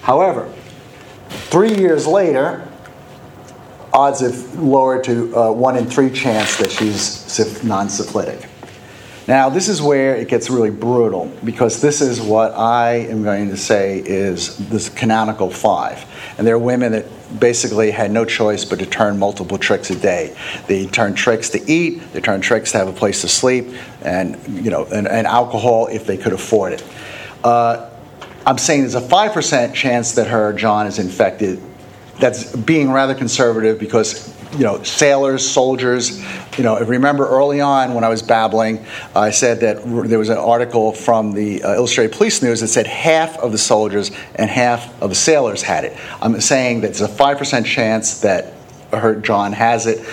[0.00, 0.50] However,
[1.28, 2.66] three years later,
[3.92, 8.48] odds have lowered to uh, one in three chance that she's non syphilitic.
[9.28, 13.50] Now, this is where it gets really brutal because this is what I am going
[13.50, 16.04] to say is this canonical five.
[16.38, 17.06] And there are women that
[17.38, 20.36] basically had no choice but to turn multiple tricks a day.
[20.66, 23.68] They turn tricks to eat, they turn tricks to have a place to sleep,
[24.02, 26.84] and you know, and, and alcohol if they could afford it.
[27.44, 27.90] Uh,
[28.44, 31.62] I'm saying there's a 5% chance that her John is infected.
[32.18, 36.22] That's being rather conservative because you know, sailors, soldiers.
[36.58, 38.84] You know, remember early on when I was babbling,
[39.14, 42.86] I said that there was an article from the uh, Illustrated Police News that said
[42.86, 45.96] half of the soldiers and half of the sailors had it.
[46.20, 48.52] I'm saying that it's a 5% chance that
[48.92, 50.06] her John has it.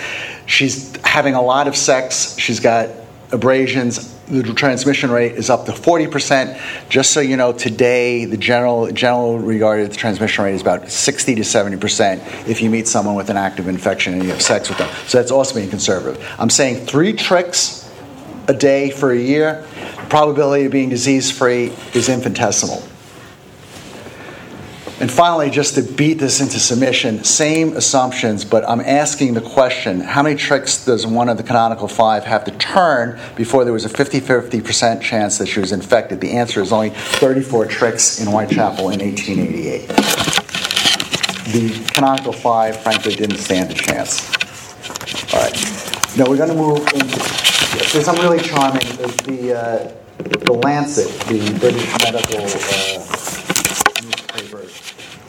[0.46, 2.38] She's having a lot of sex.
[2.38, 2.88] She's got
[3.32, 6.88] abrasions the transmission rate is up to 40%.
[6.88, 11.42] Just so you know, today the general general regarded transmission rate is about 60 to
[11.42, 14.88] 70% if you meet someone with an active infection and you have sex with them.
[15.06, 16.24] So that's also being conservative.
[16.38, 17.90] I'm saying three tricks
[18.46, 19.66] a day for a year.
[19.96, 22.82] The probability of being disease free is infinitesimal.
[25.00, 30.00] And finally, just to beat this into submission, same assumptions, but I'm asking the question
[30.00, 33.86] how many tricks does one of the canonical five have to turn before there was
[33.86, 36.20] a 50 50% chance that she was infected?
[36.20, 39.88] The answer is only 34 tricks in Whitechapel in 1888.
[41.48, 44.28] The canonical five, frankly, didn't stand a chance.
[45.32, 45.54] All right.
[46.18, 47.18] Now we're going to move into.
[47.92, 48.82] There's some really charming.
[49.24, 52.44] The, uh, the Lancet, the British medical.
[52.44, 53.19] Uh,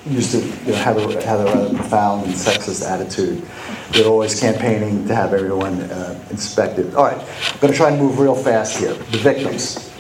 [0.06, 3.43] used to you know, have, a, have a rather profound and sexist attitude.
[3.91, 6.95] They're always campaigning to have everyone uh, inspected.
[6.95, 8.93] All right, I'm going to try and move real fast here.
[8.93, 9.91] The victims.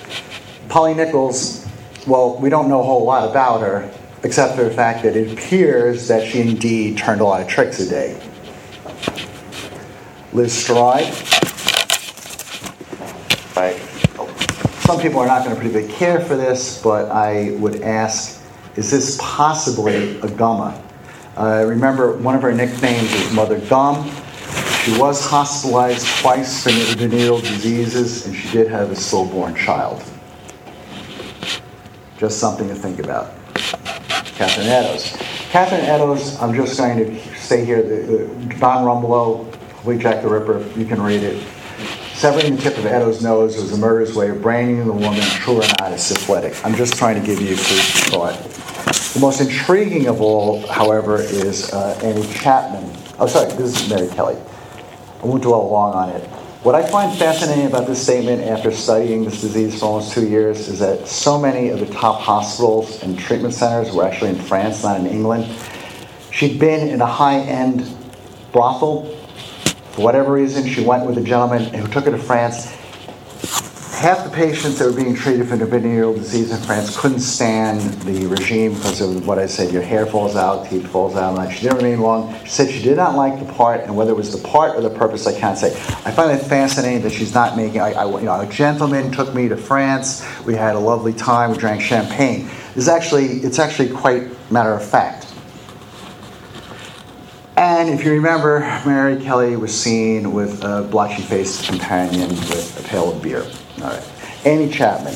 [0.69, 1.67] Polly Nichols,
[2.07, 3.91] well, we don't know a whole lot about her.
[4.23, 7.79] except for the fact that it appears that she indeed turned a lot of tricks
[7.79, 8.19] a day.
[10.33, 11.13] Liz Stride.
[13.55, 13.77] Right.
[14.81, 18.40] Some people are not going to particularly care for this, but I would ask
[18.81, 20.81] is this possibly a gumma?
[21.37, 24.09] Uh, remember, one of her nicknames is Mother Gum.
[24.83, 30.03] She was hospitalized twice for venereal diseases, and she did have a stillborn child.
[32.17, 33.35] Just something to think about.
[34.33, 35.15] Catherine Eddowes.
[35.51, 37.83] Catherine Eddowes, I'm just going to say here,
[38.57, 41.47] Don Rumbelow, Complete Jack the Ripper, you can read it.
[42.15, 45.57] Severing the tip of Eddowes' nose was the murderer's way of branding the woman true
[45.57, 46.53] or not as syphilitic.
[46.63, 48.60] I'm just trying to give you food for thought.
[49.13, 52.89] The most intriguing of all, however, is uh, Annie Chapman.
[53.19, 54.37] Oh, sorry, this is Mary Kelly.
[55.21, 56.25] I won't dwell long on it.
[56.63, 60.69] What I find fascinating about this statement after studying this disease for almost two years
[60.69, 64.81] is that so many of the top hospitals and treatment centers were actually in France,
[64.81, 65.45] not in England.
[66.31, 67.93] She'd been in a high end
[68.53, 69.13] brothel.
[69.91, 72.73] For whatever reason, she went with a gentleman who took her to France
[74.01, 78.25] half the patients that were being treated for venereal disease in France couldn't stand the
[78.25, 81.37] regime because of what I said your hair falls out, teeth falls out.
[81.37, 82.33] And she didn't remain long.
[82.43, 84.81] She said she did not like the part, and whether it was the part or
[84.81, 85.67] the purpose, I can't say.
[86.03, 87.79] I find it fascinating that she's not making.
[87.79, 90.25] I, I, you know, a gentleman took me to France.
[90.47, 91.51] We had a lovely time.
[91.51, 92.49] We drank champagne.
[92.75, 95.31] It's actually, it's actually quite matter of fact.
[97.55, 102.87] And if you remember, Mary Kelly was seen with a blotchy faced companion with a
[102.87, 103.45] pail of beer.
[103.77, 104.11] All right.
[104.45, 105.15] Annie Chapman.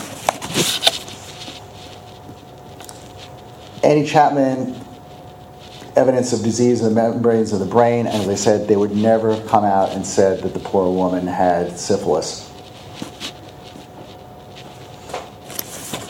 [3.83, 4.75] Annie Chapman,
[5.95, 9.33] evidence of disease in the membranes of the brain, as I said, they would never
[9.35, 12.51] have come out and said that the poor woman had syphilis.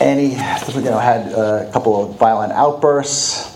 [0.00, 3.55] Annie you know, had a couple of violent outbursts.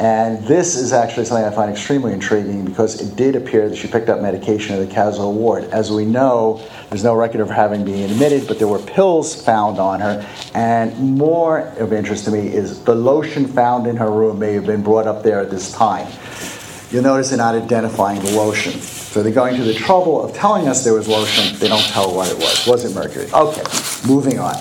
[0.00, 3.86] And this is actually something I find extremely intriguing because it did appear that she
[3.86, 5.64] picked up medication at the Castle Ward.
[5.64, 9.40] As we know, there's no record of her having been admitted, but there were pills
[9.40, 10.26] found on her.
[10.52, 14.66] And more of interest to me is the lotion found in her room may have
[14.66, 16.08] been brought up there at this time.
[16.90, 18.72] You'll notice they're not identifying the lotion.
[18.80, 21.56] So they're going to the trouble of telling us there was lotion.
[21.58, 22.66] They don't tell what it was.
[22.66, 23.26] Was it mercury?
[23.32, 23.62] Okay,
[24.08, 24.54] moving on.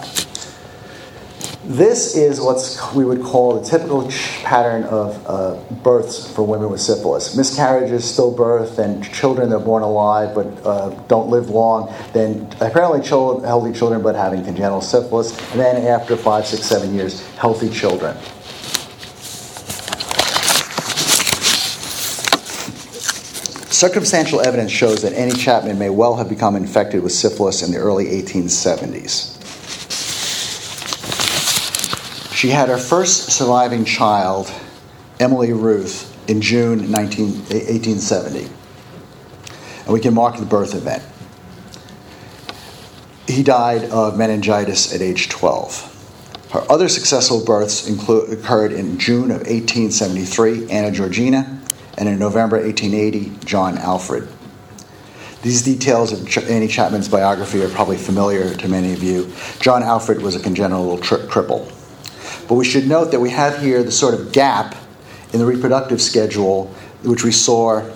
[1.65, 2.57] This is what
[2.93, 4.11] we would call the typical
[4.43, 7.37] pattern of uh, births for women with syphilis.
[7.37, 11.93] Miscarriages, stillbirth, and children that are born alive but uh, don't live long.
[12.11, 15.39] Then apparently children, healthy children but having congenital syphilis.
[15.51, 18.17] And then after five, six, seven years, healthy children.
[23.71, 27.77] Circumstantial evidence shows that Annie Chapman may well have become infected with syphilis in the
[27.77, 29.32] early 1870s.
[32.43, 34.51] She had her first surviving child,
[35.17, 38.49] Emily Ruth, in June 19, 1870.
[39.85, 41.03] And we can mark the birth event.
[43.29, 46.49] He died of meningitis at age 12.
[46.51, 51.61] Her other successful births include, occurred in June of 1873, Anna Georgina,
[51.97, 54.27] and in November 1880, John Alfred.
[55.43, 59.31] These details of Annie Chapman's biography are probably familiar to many of you.
[59.61, 61.71] John Alfred was a congenital tri- cripple.
[62.47, 64.75] But we should note that we have here the sort of gap
[65.31, 66.73] in the reproductive schedule
[67.03, 67.89] which we saw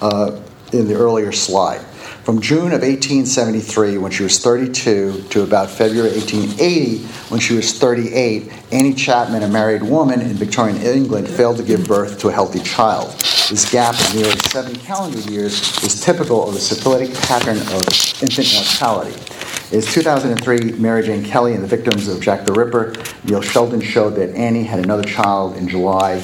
[0.00, 0.40] uh,
[0.72, 1.80] in the earlier slide.
[2.24, 6.98] From June of 1873, when she was 32, to about February 1880,
[7.30, 11.86] when she was 38, Annie Chapman, a married woman in Victorian England, failed to give
[11.86, 13.08] birth to a healthy child.
[13.48, 17.88] This gap of nearly seven calendar years is typical of the syphilitic pattern of
[18.22, 19.37] infant mortality.
[19.70, 22.94] In 2003, Mary Jane Kelly and the victims of Jack the Ripper,
[23.24, 26.14] Neil Sheldon showed that Annie had another child in July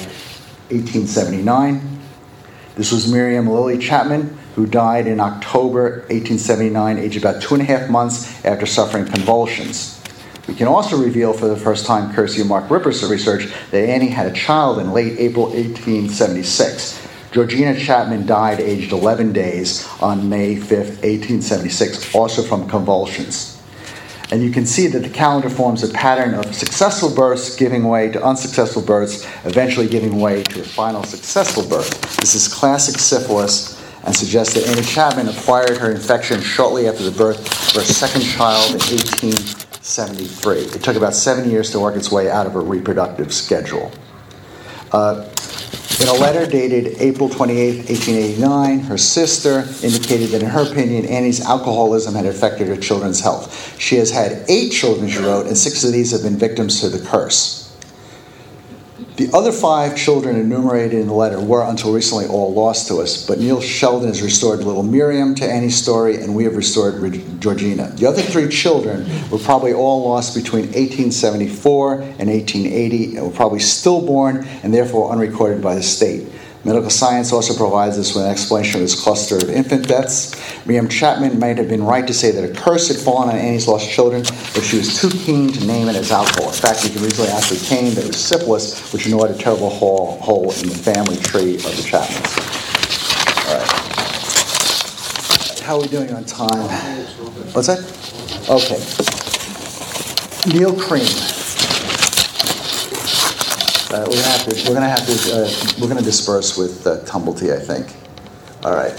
[0.71, 1.99] 1879.
[2.75, 7.65] This was Miriam Lily Chapman, who died in October 1879, aged about two and a
[7.65, 10.01] half months after suffering convulsions.
[10.47, 14.07] We can also reveal for the first time, courtesy of Mark Ripper's research, that Annie
[14.09, 17.04] had a child in late April 1876.
[17.35, 23.61] Georgina Chapman died aged 11 days on May 5, 1876, also from convulsions.
[24.31, 28.09] And you can see that the calendar forms a pattern of successful births giving way
[28.13, 31.99] to unsuccessful births, eventually giving way to a final successful birth.
[32.21, 37.11] This is classic syphilis and suggests that Annie Chapman acquired her infection shortly after the
[37.11, 37.39] birth
[37.75, 40.57] of her second child in 1873.
[40.57, 43.91] It took about seven years to work its way out of her reproductive schedule.
[44.93, 45.27] Uh,
[46.01, 51.41] in a letter dated April 28, 1889, her sister indicated that, in her opinion, Annie's
[51.41, 53.79] alcoholism had affected her children's health.
[53.79, 56.89] She has had eight children, she wrote, and six of these have been victims to
[56.89, 57.64] the curse.
[59.17, 63.25] The other five children enumerated in the letter were until recently all lost to us,
[63.25, 66.95] but Neil Sheldon has restored little Miriam to Annie's story, and we have restored
[67.39, 67.91] Georgina.
[67.95, 73.59] The other three children were probably all lost between 1874 and 1880 and were probably
[73.59, 76.27] stillborn and therefore unrecorded by the state.
[76.65, 80.33] Medical science also provides us with an explanation of this cluster of infant deaths.
[80.65, 83.67] Miriam Chapman might have been right to say that a curse had fallen on Annie's
[83.67, 86.47] lost children, but she was too keen to name it as alcohol.
[86.47, 90.17] In fact, we can easily ascertain that it was syphilis, which gnawed a terrible hole,
[90.21, 92.33] hole in the family tree of the Chapmans.
[93.47, 93.69] All right.
[95.61, 96.67] How are we doing on time?
[97.53, 97.79] What's that?
[98.49, 98.81] Okay.
[100.51, 101.44] Neill Cream.
[103.95, 104.67] Uh, we're gonna have to.
[104.67, 105.13] We're gonna have to.
[105.33, 107.95] Uh, we're gonna disperse with uh, Tumblety, I think.
[108.65, 108.91] All right.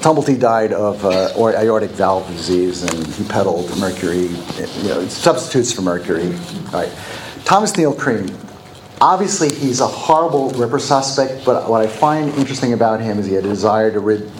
[0.00, 4.28] Tumblety died of uh, aortic valve disease, and he peddled mercury.
[4.28, 6.28] You know, substitutes for mercury.
[6.28, 6.90] All right.
[7.44, 8.34] Thomas Neill Cream.
[9.02, 13.34] Obviously, he's a horrible Ripper suspect, but what I find interesting about him is he
[13.34, 14.30] had a desire to rid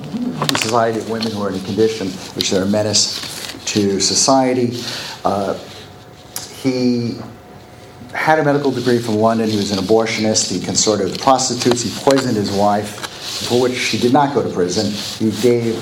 [0.56, 4.80] society of women who are in a condition which they're a menace to society.
[5.22, 5.58] Uh,
[6.62, 7.18] he
[8.14, 9.48] had a medical degree from London.
[9.48, 10.50] He was an abortionist.
[10.50, 11.82] He consorted with prostitutes.
[11.82, 13.06] He poisoned his wife,
[13.48, 14.86] for which she did not go to prison.
[15.18, 15.74] He gave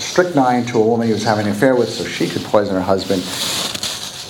[0.00, 2.80] strychnine to a woman he was having an affair with so she could poison her
[2.80, 3.22] husband.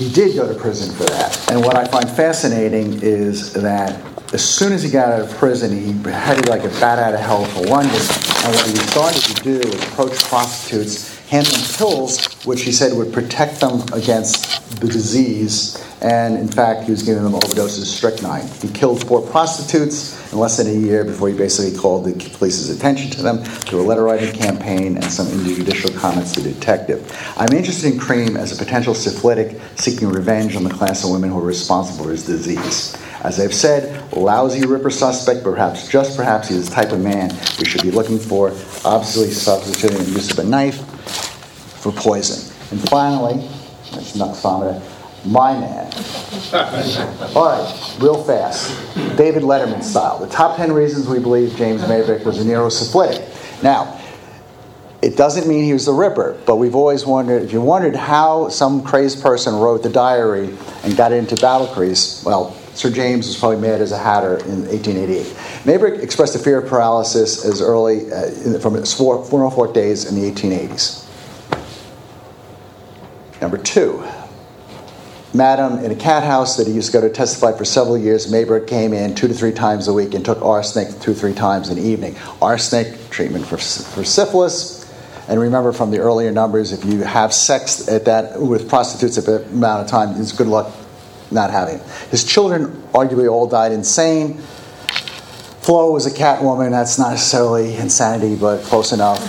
[0.00, 1.50] He did go to prison for that.
[1.50, 4.00] And what I find fascinating is that
[4.32, 7.20] as soon as he got out of prison, he headed like a bat out of
[7.20, 8.00] hell for London.
[8.00, 12.96] And what he started to do was approach prostitutes, hand them pills, which he said
[12.96, 17.86] would protect them against the disease and in fact, he was giving them overdoses of
[17.86, 18.46] strychnine.
[18.62, 22.74] He killed four prostitutes in less than a year before he basically called the police's
[22.74, 27.14] attention to them through a letter writing campaign and some injudicial comments to the detective.
[27.36, 31.30] I'm interested in Cream as a potential syphilitic seeking revenge on the class of women
[31.30, 32.96] who are responsible for his disease.
[33.22, 37.28] As I've said, lousy ripper suspect, perhaps just perhaps he's the type of man
[37.58, 38.48] we should be looking for,
[38.86, 40.99] obviously substituting the use of a knife
[41.80, 42.54] for poison.
[42.70, 43.48] And finally,
[43.90, 44.80] that's not Famida,
[45.24, 45.92] my man.
[47.36, 48.70] All right, real fast.
[49.16, 50.18] David Letterman style.
[50.18, 53.62] The top 10 reasons we believe James Maybrick was a neurosyphilitic.
[53.62, 53.98] Now,
[55.02, 58.50] it doesn't mean he was the Ripper, but we've always wondered if you wondered how
[58.50, 60.54] some crazed person wrote the diary
[60.84, 65.26] and got into Battlecrease, well, Sir James was probably mad as a hatter in 1888.
[65.64, 70.30] Maybrick expressed a fear of paralysis as early uh, from or four days in the
[70.30, 71.09] 1880s.
[73.40, 74.04] Number two,
[75.32, 78.30] madam in a cat house that he used to go to testify for several years.
[78.30, 81.68] Maybrick came in two to three times a week and took arsenic two, three times
[81.68, 82.16] an evening.
[82.42, 84.80] Arsenic, treatment for, for syphilis.
[85.28, 89.26] And remember from the earlier numbers, if you have sex at that with prostitutes at
[89.26, 90.74] that amount of time, it's good luck
[91.30, 91.82] not having it.
[92.10, 94.42] His children arguably all died insane.
[95.70, 96.72] Flo was a cat woman.
[96.72, 99.20] That's not necessarily insanity, but close enough.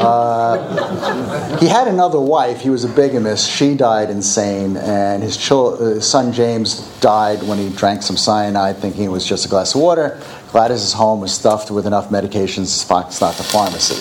[0.00, 2.60] Uh, he had another wife.
[2.60, 3.50] He was a bigamist.
[3.50, 9.02] She died insane, and his, uh, son James died when he drank some cyanide, thinking
[9.02, 10.22] it was just a glass of water.
[10.52, 14.00] Gladys's home was stuffed with enough medications to stock the pharmacy.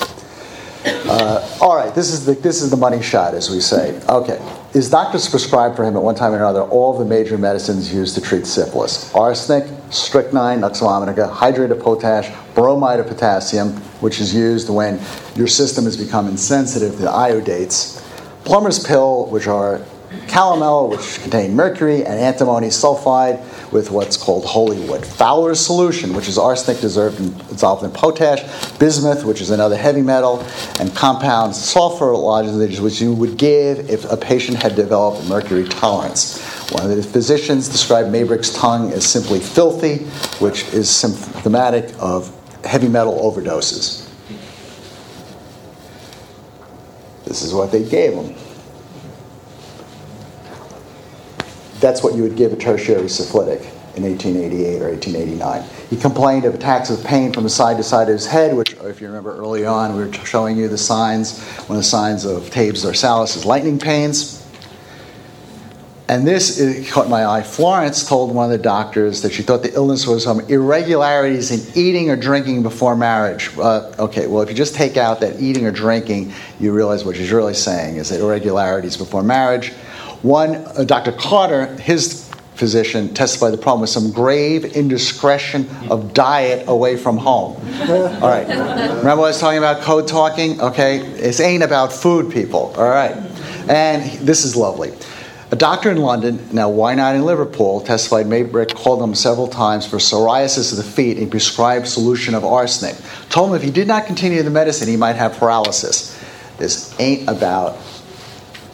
[0.86, 4.00] Uh, all right, this is the this is the money shot, as we say.
[4.08, 4.40] Okay,
[4.74, 8.16] his doctors prescribed for him at one time or another all the major medicines used
[8.16, 14.70] to treat syphilis: arsenic, strychnine, vomica, hydrate of potash, bromide of potassium, which is used
[14.70, 15.00] when
[15.36, 18.02] your system has become insensitive to iodates,
[18.44, 19.82] Plummer's pill, which are
[20.28, 23.40] calomel, which contain mercury, and antimony sulfide
[23.72, 25.06] with what's called holy wood.
[25.06, 28.42] Fowler's solution, which is arsenic dissolved in, dissolved in potash,
[28.78, 30.46] bismuth, which is another heavy metal,
[30.80, 36.42] and compounds sulfur lozenges, which you would give if a patient had developed mercury tolerance.
[36.72, 39.98] One of the physicians described Maybrick's tongue as simply filthy,
[40.44, 42.36] which is symptomatic of
[42.66, 44.08] heavy metal overdoses.
[47.26, 48.36] This is what they gave him.
[51.82, 53.62] That's what you would give a tertiary syphilitic
[53.96, 55.64] in 1888 or 1889.
[55.90, 58.74] He complained of attacks of pain from the side to side of his head, which,
[58.74, 61.42] if you remember early on, we were showing you the signs.
[61.68, 64.38] One of the signs of Tabes dorsalis is lightning pains.
[66.08, 67.42] And this caught my eye.
[67.42, 71.82] Florence told one of the doctors that she thought the illness was some irregularities in
[71.82, 73.50] eating or drinking before marriage.
[73.58, 77.16] Uh, okay, well, if you just take out that eating or drinking, you realize what
[77.16, 79.72] she's really saying is that irregularities before marriage
[80.22, 81.12] one, uh, Dr.
[81.12, 87.56] Carter, his physician, testified the problem was some grave indiscretion of diet away from home.
[87.90, 88.48] All right.
[88.48, 90.62] Remember what I was talking about code talking?
[90.62, 91.00] Okay.
[91.00, 92.74] This ain't about food, people.
[92.78, 93.16] All right.
[93.68, 94.94] And this is lovely.
[95.52, 99.86] A doctor in London, now why not in Liverpool, testified Maybrick called him several times
[99.86, 102.96] for psoriasis of the feet and prescribed solution of arsenic.
[103.30, 106.18] Told him if he did not continue the medicine, he might have paralysis.
[106.58, 107.76] This ain't about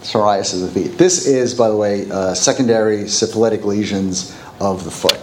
[0.08, 0.98] psoriasis of the feet.
[0.98, 5.20] This is, by the way, uh, secondary syphilitic lesions of the foot.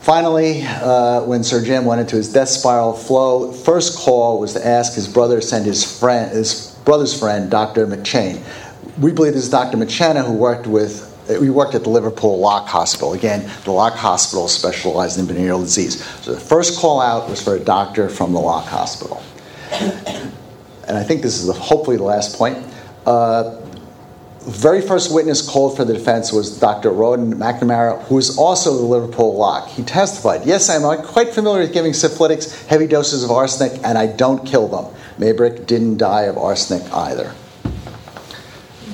[0.00, 4.66] Finally, uh, when Sir Jim went into his death spiral, Flo, first call was to
[4.66, 7.86] ask his brother send his friend, his brother's friend, Dr.
[7.86, 8.40] McCheyne.
[8.98, 9.76] We believe this is Dr.
[9.76, 11.12] McCheyne who worked with.
[11.28, 13.12] We worked at the Liverpool Lock Hospital.
[13.14, 16.02] Again, the Lock Hospital specialized in venereal disease.
[16.22, 19.20] So the first call out was for a doctor from the Lock Hospital.
[20.88, 22.58] And I think this is hopefully the last point.
[23.04, 23.60] Uh,
[24.46, 26.90] very first witness called for the defense was Dr.
[26.90, 29.68] Rawdon McNamara, who is also the Liverpool lock.
[29.68, 34.06] He testified, Yes, I'm quite familiar with giving syphilitics heavy doses of arsenic, and I
[34.06, 34.94] don't kill them.
[35.18, 37.34] Maybrick didn't die of arsenic either.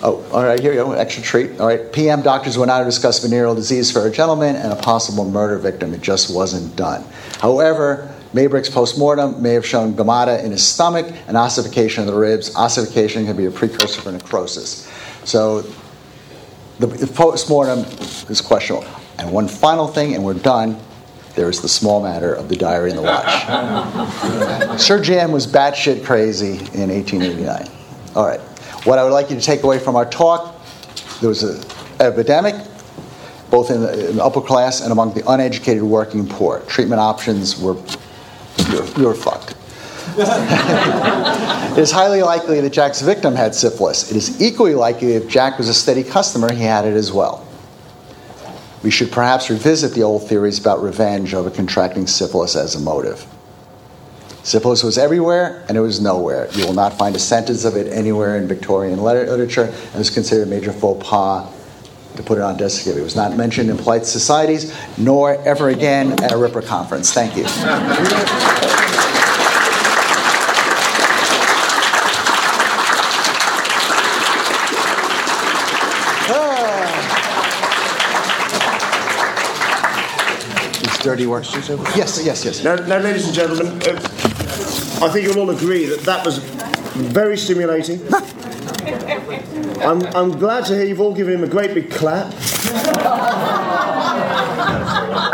[0.05, 1.61] Oh, all right, here you go, extra treat.
[1.61, 4.77] All right, PM doctors went out to discuss venereal disease for a gentleman and a
[4.77, 5.95] possible murder victim.
[5.95, 7.05] It just wasn't done.
[7.41, 12.55] However, Maybrick's postmortem may have shown gummata in his stomach and ossification of the ribs.
[12.57, 14.91] Ossification can be a precursor for necrosis.
[15.25, 15.63] So
[16.79, 17.81] the, the postmortem
[18.31, 18.87] is questionable.
[19.19, 20.81] And one final thing, and we're done.
[21.35, 24.81] There's the small matter of the diary and the watch.
[24.81, 27.69] Sir Jim was batshit crazy in 1889.
[28.15, 28.41] All right.
[28.85, 30.53] What I would like you to take away from our talk
[31.23, 31.65] there was an
[32.01, 32.57] epidemic,
[33.49, 36.59] both in the, in the upper class and among the uneducated working poor.
[36.67, 37.77] Treatment options were,
[38.71, 39.55] you're, you're fucked
[40.17, 44.11] it is highly likely that Jack's victim had syphilis.
[44.11, 47.47] It is equally likely if Jack was a steady customer, he had it as well.
[48.83, 53.27] We should perhaps revisit the old theories about revenge over contracting syphilis as a motive.
[54.43, 56.47] Syphilis was everywhere and it was nowhere.
[56.53, 60.47] You will not find a sentence of it anywhere in Victorian literature, and was considered
[60.47, 61.51] a major faux pas
[62.17, 62.87] to put it on desk.
[62.87, 67.13] It was not mentioned in polite societies, nor ever again at a Ripper conference.
[67.13, 67.45] Thank you.
[81.03, 81.45] dirty work.
[81.97, 82.63] Yes, yes, yes.
[82.63, 83.97] Now, now ladies and gentlemen, uh,
[85.03, 88.01] I think you'll all agree that that was very stimulating.
[89.83, 92.33] I'm, I'm glad to hear you've all given him a great big clap.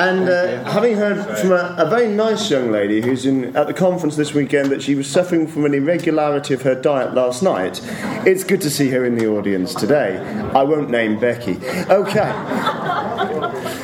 [0.01, 3.75] and uh, having heard from a, a, very nice young lady who's in, at the
[3.75, 7.83] conference this weekend that she was suffering from an irregularity of her diet last night,
[8.27, 10.19] it's good to see her in the audience today.
[10.55, 11.59] I won't name Becky.
[11.91, 13.08] Okay.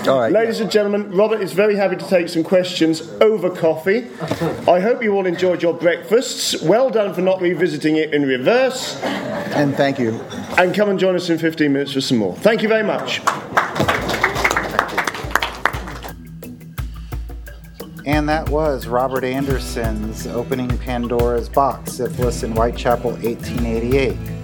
[0.07, 0.30] All right.
[0.30, 4.11] Ladies and gentlemen, Robert is very happy to take some questions over coffee.
[4.68, 6.61] I hope you all enjoyed your breakfasts.
[6.61, 9.00] Well done for not revisiting it in reverse.
[9.02, 10.20] And thank you.
[10.59, 12.36] And come and join us in 15 minutes for some more.
[12.36, 13.20] Thank you very much.
[18.05, 24.43] And that was Robert Anderson's opening Pandora's Box, Syphilis in Whitechapel, 1888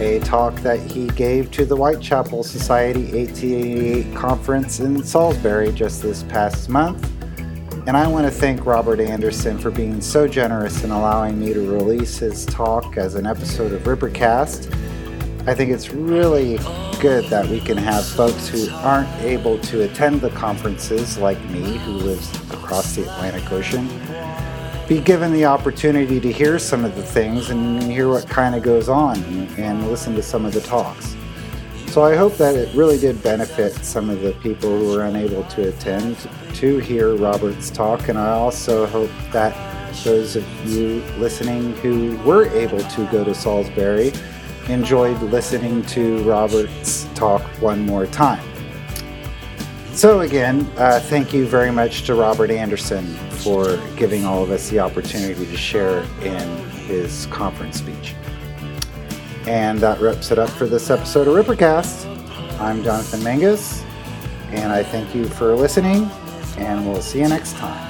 [0.00, 6.22] a talk that he gave to the Whitechapel Society 1888 conference in Salisbury just this
[6.24, 7.10] past month.
[7.88, 11.60] And I want to thank Robert Anderson for being so generous in allowing me to
[11.60, 14.72] release his talk as an episode of Rippercast.
[15.48, 16.58] I think it's really
[17.00, 21.78] good that we can have folks who aren't able to attend the conferences, like me,
[21.78, 23.88] who lives across the Atlantic Ocean,
[24.88, 28.62] be given the opportunity to hear some of the things and hear what kind of
[28.62, 29.22] goes on
[29.58, 31.14] and, listen to some of the talks.
[31.88, 35.44] So I hope that it really did benefit some of the people who were unable
[35.44, 36.16] to attend
[36.54, 39.54] to hear Robert's talk, and I also hope that
[40.04, 44.12] those of you listening who were able to go to Salisbury
[44.68, 48.47] enjoyed listening to Robert's talk one more time.
[49.98, 53.04] So, again, uh, thank you very much to Robert Anderson
[53.42, 58.14] for giving all of us the opportunity to share in his conference speech.
[59.48, 62.06] And that wraps it up for this episode of Rippercast.
[62.60, 63.82] I'm Jonathan Menges,
[64.52, 66.08] and I thank you for listening,
[66.58, 67.87] and we'll see you next time.